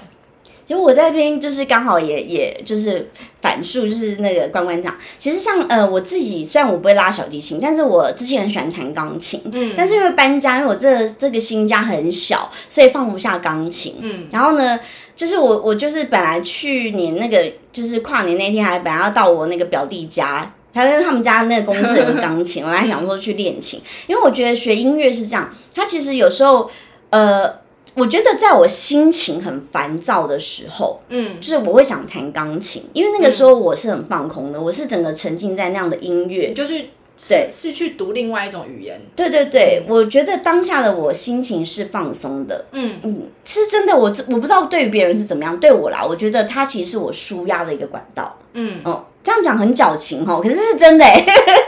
[0.66, 3.10] 其实我在这边就是刚好也也就是
[3.42, 14.80] 反述，就是那个关关讲，其实像呃我自己虽然我不会拉小提琴，但是我之前很喜欢弹钢琴，嗯，但是因为搬家，因为我这这个新家很小，所以放不下钢琴，嗯，然后呢。
[15.18, 26.70] 就是我，我就是本来去年那个，就是跨年那天，还本来要到我那个表弟家，他跟他们家那个公司有钢琴， 我还想说去练琴，因为我觉得学音乐是这样，他其实有时候，
[27.10, 27.52] 呃，
[27.96, 36.54] 我觉得在我心情很烦躁的时候，嗯，就是我会想弹钢琴，因为那个时候我是很放空的，我是整个沉浸在那样的音乐。
[36.54, 36.86] 就是
[37.28, 39.02] 对是去读另外一种语言。
[39.16, 42.66] 对对对，我觉得当下的我心情是放松的。
[42.74, 48.38] 嗯嗯，是真的，我我不知道对于别人是怎么样，对我啦，我觉得它其实是我舒压的一个管道。
[48.54, 51.22] 嗯哦，这样讲很矫情哦，可是是真的哎。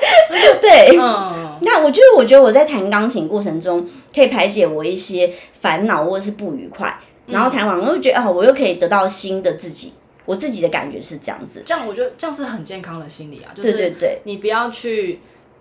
[0.62, 3.86] 对，嗯，那我就是我觉得我在弹钢琴过程中，
[4.16, 5.30] 可以排解我一些
[5.60, 9.92] 烦恼或者是不愉快，然后弹完我又觉得哦，我又可以得到新的自己，
[10.24, 11.62] 我自己的感觉是这样子。
[11.66, 15.20] 这样我觉得这样是很健康的心理啊，就是对对对，你不要去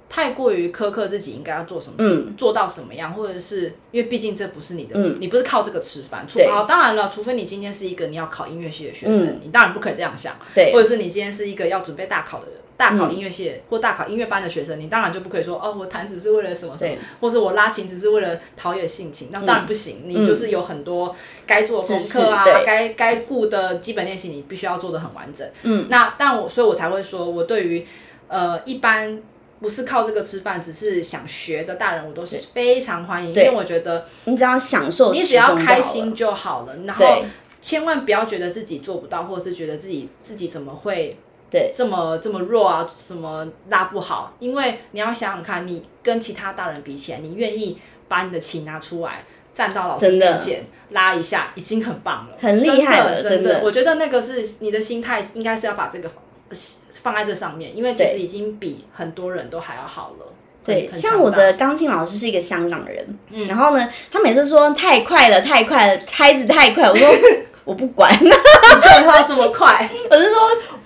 [0.09, 6.25] 太过于苛刻自己应该要做什么事，嗯做到什么样，或者是因为毕竟这不是你的，嗯你不是靠这个吃饭。
[6.29, 10.35] 除对好，当然了，除非你今天是一个你要考音乐系的学生，嗯你当然不可以这样想。
[10.55, 12.55] 对或者是你今天是一个要准备大考的人。
[12.79, 20.05] 大考音乐系的、或大考音乐班的学生，你当然就不可以说哦，我弹只是为了什么什么，或者我拉琴只是为了陶冶性情，那当然不行。
[20.07, 25.45] 你就是有很多该做功课啊对，该该顾的基本练习，你必须要做的很完整。
[25.65, 27.85] 嗯，那但我所以，我才会说，我对于
[28.29, 29.21] 呃一般
[29.61, 37.25] 不是靠这个吃饭，只是想学的大人，我都是非常欢迎，因为我觉得你只要享受，你只要开心就好了，然后
[37.61, 41.17] 千万不要觉得自己做不到，或者是觉得自己自己怎么会
[41.51, 41.73] 对。
[41.75, 53.61] 这么这么弱啊，什么拉不好，因为你要想想看，你跟其他大人比起来，你愿意把你的琴拿出来，站到老师面前拉一下，已经很棒了，很厉害了真的真的。
[53.65, 56.09] 我觉得那个是你的心态，应该是要把这个
[56.51, 60.27] 放放在这上面，因为其实已经比很多人都还要好了。
[60.65, 63.47] 对，像我的钢琴老师是一个香港人，嗯。
[63.47, 67.09] 然后呢，他每次说太快了，太快了，拍子太快，我说
[67.65, 70.39] 我不管，你就要这么快， 我是说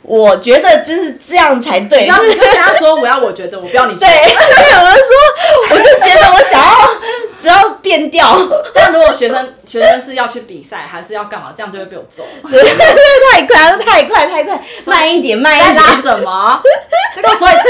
[0.02, 4.14] 我觉得就是这样才对，然后跟他说我要我觉得，我不要你对，得。
[4.14, 4.34] 对，
[4.84, 5.12] 我就说，
[5.70, 6.70] 我就觉得我想要
[7.42, 8.38] 只要变调，
[8.72, 12.24] 但如果学生学生是要去比赛，还是要干嘛，这样就会被我揍。
[12.48, 15.82] 对对对，太快，他说太快太快，慢一点，慢一点。
[16.00, 16.62] 什么？
[17.16, 17.68] 再跟我说一次。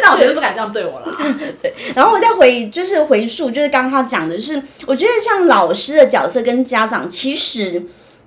[0.00, 1.06] 那我学生不敢这样对我啦。
[1.94, 7.82] 然后我再回就是回溯，就是刚刚他讲的，就是我觉得像老师的角色跟家长，其实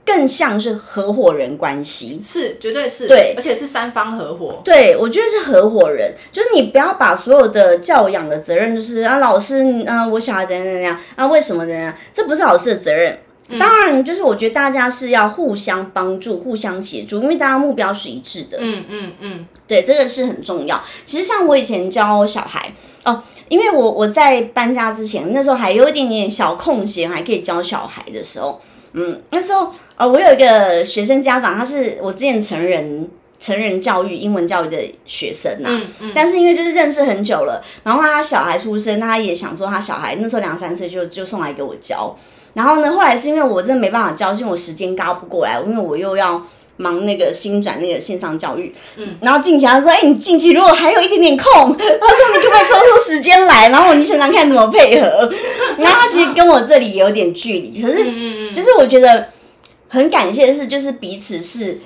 [0.06, 2.20] 更像是合伙人关系。
[2.22, 4.62] 是，绝对是，对而且是三方合伙。
[4.64, 13.20] 对，我觉得是合伙人，就是你不要把所有的教养的责任，就是啊，老师，嗯、我小孩怎样怎样啊，为什么怎样，这不是老师的责任。
[13.60, 18.58] 当然，就是我觉得大家是要互相帮助、互相协助，因为大家目标是一致的。
[18.62, 20.82] 嗯嗯嗯，对，这个是很重要。
[21.06, 22.74] 其实像我以前教小孩
[23.04, 28.62] 哦，因为我我在搬家之前，那时候还有一点点小空闲，还可以教小孩的时候，
[28.94, 36.12] 嗯，那时候呃，我有一个学生家长，他是我之前成人成人教育英文教育的学生呐、嗯嗯。
[36.14, 42.16] 但是因为就是认识很久了，然后他小孩出生，他也想说他小孩那时候两三岁就就送来给我教，
[42.54, 46.42] 然后呢，后来是因为我真的没办法教，是因为我时间高不过来，因为我又要。
[46.78, 51.46] 忙那个新转那个线上教育，嗯，然后近期他说，哎、你近期如果还有一点点空，
[51.78, 55.32] 他说你可不可以抽出时间来，然后我就想想看怎么配合。
[55.78, 59.28] 然后他其实跟我这里有点距离，可是就是我觉得
[59.88, 61.80] 很感谢的是，就是彼此是，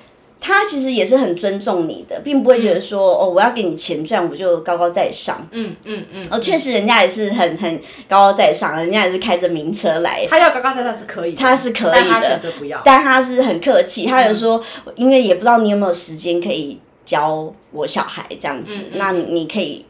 [0.48, 5.44] 他其实也是很尊重你的，并不会觉得说、哦，我要给你钱赚，我就高高在上。
[5.50, 7.76] 嗯嗯嗯，哦，确实人家也是很很
[8.08, 12.80] 高高在上，人家也是开着名车来，他要高高在上是可以的，他是可以但他的选择不要。
[12.86, 14.64] 但他是很客气，他有说，
[14.96, 19.84] 因为也不知道你有没有时间可以教我小孩这样子，嗯那你你可以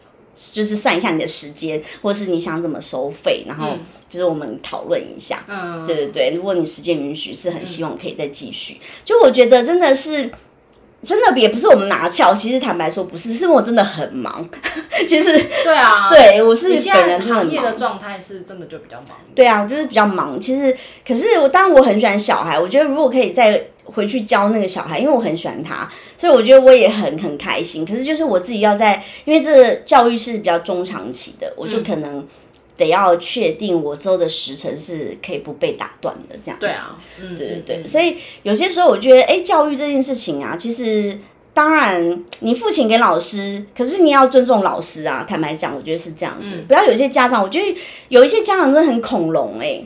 [0.54, 3.74] 就是算一下你的时间，或是你想怎么收费，然后
[4.08, 5.44] 就是我们讨论一下。
[5.50, 8.78] 嗯，对对对，如果你时间允许，是很希望可以再继续。
[9.04, 10.32] 就我觉得真的是。
[11.06, 14.44] 真的也不是我们拿翘，其实坦白说不是，是我真的很忙。
[15.08, 17.72] 其实对啊，对我是你现在本人真的很行业的。
[17.74, 19.18] 状态是真的就比较忙。
[19.36, 20.40] 对啊，我就是比较忙。
[20.40, 20.76] 其实，
[21.08, 25.88] 可是我当然我很喜欢小孩，我觉得如果可以再回去教那个小孩，因为我很喜欢他，
[26.18, 27.86] 所以我觉得我也很很开心。
[27.86, 32.26] 可是就是我自己要在，因为这个教育是比较中长期的，我就可能
[32.78, 36.66] 得要确定我之后的时程是可以不被打断的，这样子。
[36.66, 41.18] 对啊，嗯，对对对，嗯所以有些时候我觉得，哎，教育这件事情啊，其实
[41.54, 45.26] 当然你付钱给老师，可是你要尊重老师啊。
[45.28, 47.78] 坦白讲，我觉得是这样子，嗯不要有一些家长，我觉得
[48.10, 49.84] 有一些家长真的很恐龙哎、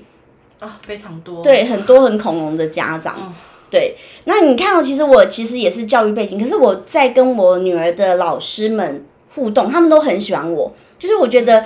[0.60, 1.44] 啊，非常多。
[1.44, 3.16] 对，很多很恐龙的家长。
[3.20, 3.34] 嗯
[3.72, 10.74] 对，那你看哦，其实我其实也是教育背景，可是我在跟我女儿的老师们互动，他们都很喜欢我。
[10.98, 11.64] 就是我觉得，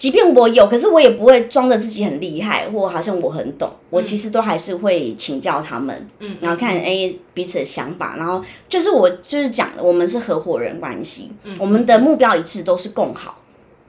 [0.00, 3.70] 即便我有，可是我也不会装着自己很厉害，或好像我很懂。
[3.90, 13.42] 我其实都还是会请教他们，嗯，然后看哎、彼此的想法，然后就是我就是讲的，我们是合伙人关系，我们的目标一致，都是共好。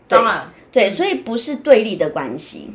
[0.10, 2.74] 当然，对，所以不是对立的关系。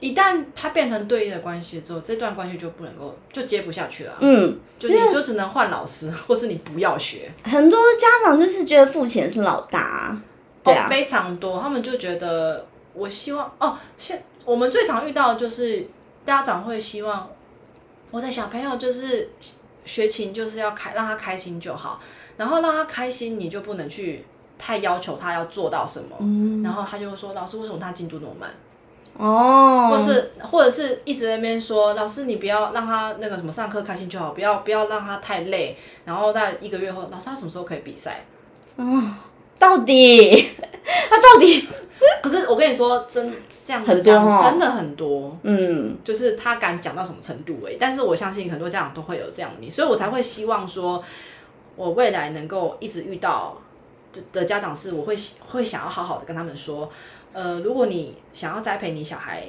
[0.00, 4.14] 一旦它变成对立的关系之后，这段关系就不能够就接不下去了。
[4.18, 7.30] 嗯，就你就只能换老师，或是你不要学。
[7.44, 10.22] 很多家长就是觉得付钱是老大、啊，
[10.68, 10.86] 对啊。
[10.86, 15.88] 哦，，非常多，他们就觉得我希望哦，现我们最常遇到的就是
[16.24, 17.30] 家长会希望
[18.10, 19.30] 我的小朋友就是
[19.84, 22.00] 学琴就是要开让他开心就好，
[22.36, 24.24] 然后让他开心，你就不能去
[24.58, 26.62] 太要求他要做到什么，嗯。
[26.62, 28.50] 然后他就会说老师为什么他进度那么慢，
[29.16, 38.24] 哦，或是或者是一直在那边说老师你不要让他那个什么上课开心就好，不要不要让他太累，然后在一个月后老师他什么时候可以比赛？
[39.58, 40.50] 到底？
[41.10, 41.68] 他到底？
[42.22, 43.34] 可是我跟你说，真
[43.66, 45.96] 这样子很多讲哦真的很多，嗯。
[46.04, 47.76] 就是他敢讲到什么程度而已。
[47.78, 51.02] 但是我相信很多家长都会有这样的你，所以我才会希望说，
[51.76, 53.60] 我未来能够一直遇到
[54.12, 56.88] 的的家长是，我会会想要好好的跟他们说，
[57.32, 59.44] 呃，如果你想要栽培你小孩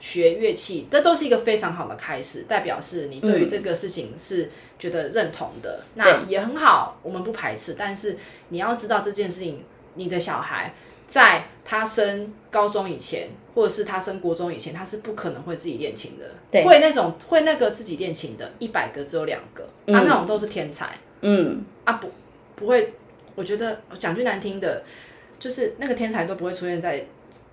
[0.00, 8.16] 学乐器，这都是一个非常好的开始，代表是你对于这个事情是觉得认同的，那也很好，我们不排斥，但是
[8.48, 10.74] 你要知道这件事情，你的小孩。
[11.10, 16.24] 在他升高中以前，或者是他升国中以前，他是不可能会自己练琴的。
[16.52, 22.12] 对会那种会那个自己练琴的，一百个只有两个，啊，那种都是天才嗯，啊，不
[22.54, 22.94] 不会。
[23.34, 24.84] 我觉得讲句难听的，
[25.40, 27.04] 就是那个天才都不会出现在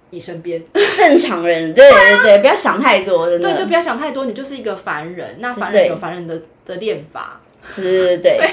[0.10, 0.64] 你身边。
[0.96, 5.38] 正常人，对对对，不要想太多，真的，对，就不要想太多，你就是一个凡人。
[5.40, 7.40] 那凡人有凡人的的练法，
[7.76, 8.50] 对对对对，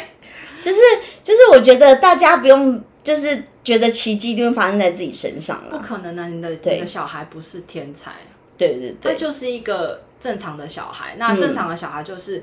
[0.61, 0.79] 就是
[1.23, 6.29] 就是，我觉得大家不用就是觉得奇迹一定会发生在自己身上了不，可能的！
[6.29, 8.13] 你的你的小孩不是天才，
[8.59, 11.17] 对对对，他就是一个正常的小孩。
[11.19, 12.43] 那正常的小孩就是、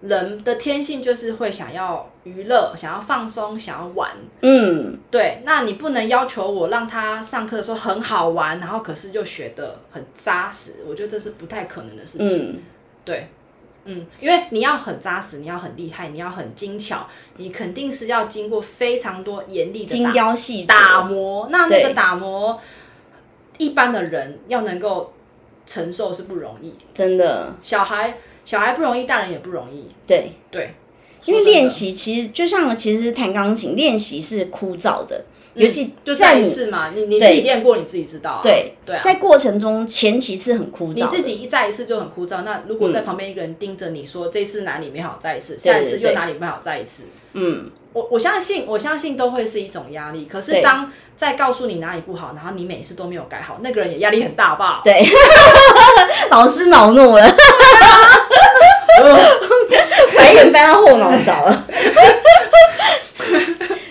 [0.00, 4.10] 人的天性，就是会想要娱乐、想要放松、想要玩。
[4.40, 10.76] 嗯，对，那你不能要求我让他上课的时候很好玩，然后可是就学得很扎实。
[10.86, 12.52] 我觉得这是不太可能的事情。
[12.52, 12.62] 嗯，
[13.04, 13.28] 对，
[13.84, 21.48] 嗯，因为你要很扎实，你要很厉害，你要很精巧，你肯定是要经过非常多严厉的精雕细打磨。
[21.50, 22.58] 那那对个打磨，
[23.58, 25.12] 一般的人要能够
[25.66, 26.74] 承受是不容易。
[26.94, 29.88] 真的，小孩小孩不容易，大人也不容易。
[30.06, 30.74] 对，对，
[31.24, 35.24] 因为练习其实就像其实弹钢琴练习是枯燥的，
[35.54, 38.40] 尤其嗯就再一次嘛，你你自己练过，你自己知道啊。
[38.42, 42.42] 对对啊，在过程中前期是很枯燥，你自己一再一次就很枯燥。
[42.42, 50.26] 那如果在旁边一个人盯着你说这次哪里没好再一次，下一次又哪里没好再一次，嗯，我我相信我相信都会是一种压力。
[50.30, 54.80] 可是当在告诉你哪里不好，然后你每次都没有改好，那个人也压力很大，好不好？
[54.84, 55.04] 对，
[56.30, 57.24] 老师恼怒了，
[60.16, 61.64] 白眼翻到后脑勺了。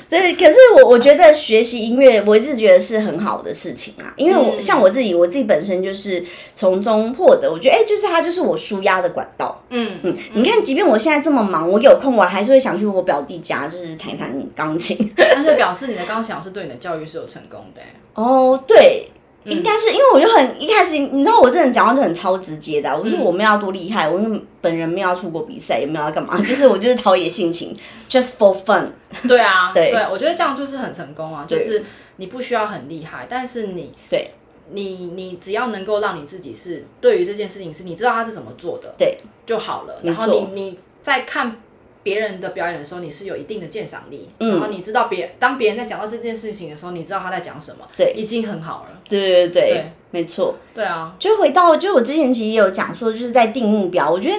[0.09, 6.23] 所以，可是我我觉得学习音乐，我一直觉得是很好的事情啊，因为我、嗯像我自己，我自己本身就是
[6.55, 9.63] 从中获得，我觉得哎、就是它就是我舒压的管道。
[9.69, 14.97] 嗯嗯，你看，即便我现在这么忙，我有空我还是会想去我表弟家，就是弹弹钢琴。
[15.15, 17.87] 那就表示你的钢琴老师对你的教育是有成功的欸。
[18.15, 19.09] 哦，对，
[19.49, 19.57] 嗯。
[19.57, 27.77] 应该是因为我就很一开始，你知道我这人讲话就很超直接的啊、我嗯说我没有要多厉害，我因为本人没有要出国比赛，也没有要干嘛，就是我就是陶冶性情
[28.09, 28.87] ，just for fun。
[29.27, 31.83] 对啊， 对我觉得这样就是很成功啊，就是
[32.17, 34.31] 你不需要很厉害，但是你对。
[34.71, 39.17] 你你只要能够让你自己是对于这件事情是你知道他是怎么做的对。
[39.43, 41.59] 就好了，然后你你在看。
[42.03, 48.99] 别人的表演的时候，你是有一定的鉴赏力，嗯然后你知道别当别人在讲到这件事情的时候，你知道他在讲什么，对已经很好了。
[49.07, 50.55] 对对对没错。
[50.73, 54.35] 对啊，就回到，就我之前其实也有讲说，就是在定目标，我觉得。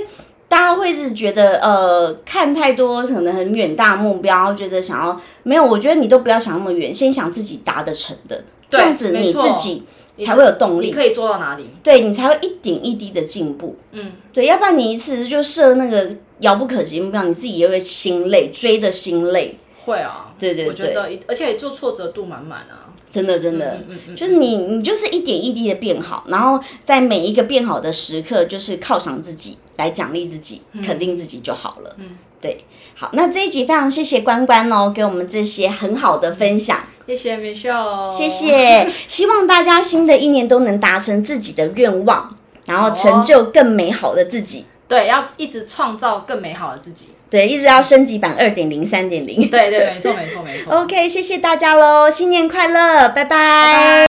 [0.50, 9.84] 大家会是觉得，呃，看太多可能很远大的目标，觉得想要没有，我觉得你都不要想那么远，先想自己达得成的，这样子你自己
[10.18, 11.70] 才会有动力，你可以做到哪里？
[11.84, 13.76] 对你才会一点一滴的进步。
[13.92, 19.56] 嗯，对，要不然你一次就设那个遥不可及目标，你自己也会心累，追的心累。
[19.84, 22.92] 会啊，对对我觉得，而且做挫折度满满啊。
[23.10, 31.96] 真的，真的，嗯嗯嗯就是你，你就是一点一滴的变好，然后在每一个变好的时刻，就是犒赏自己，来奖励自己，肯定自己就好了。
[31.98, 32.10] 嗯，
[32.40, 32.64] 对。
[32.94, 38.30] 好，那这一集非常谢谢关关哦，给我们这些很好的分享，谢谢 Michelle，谢。
[38.30, 38.92] 谢。
[39.08, 42.36] 希望大家新的一年都能达成自己的愿望，
[42.66, 44.66] 然后成就更美好的自己。
[44.90, 47.10] 对，要一直创造更美好的自己。
[47.30, 49.48] 对，一直要升级版二点零、三点零。
[49.48, 50.74] 对对，没错没错没错。
[50.82, 54.09] OK，谢谢大家喽，新年快乐，拜拜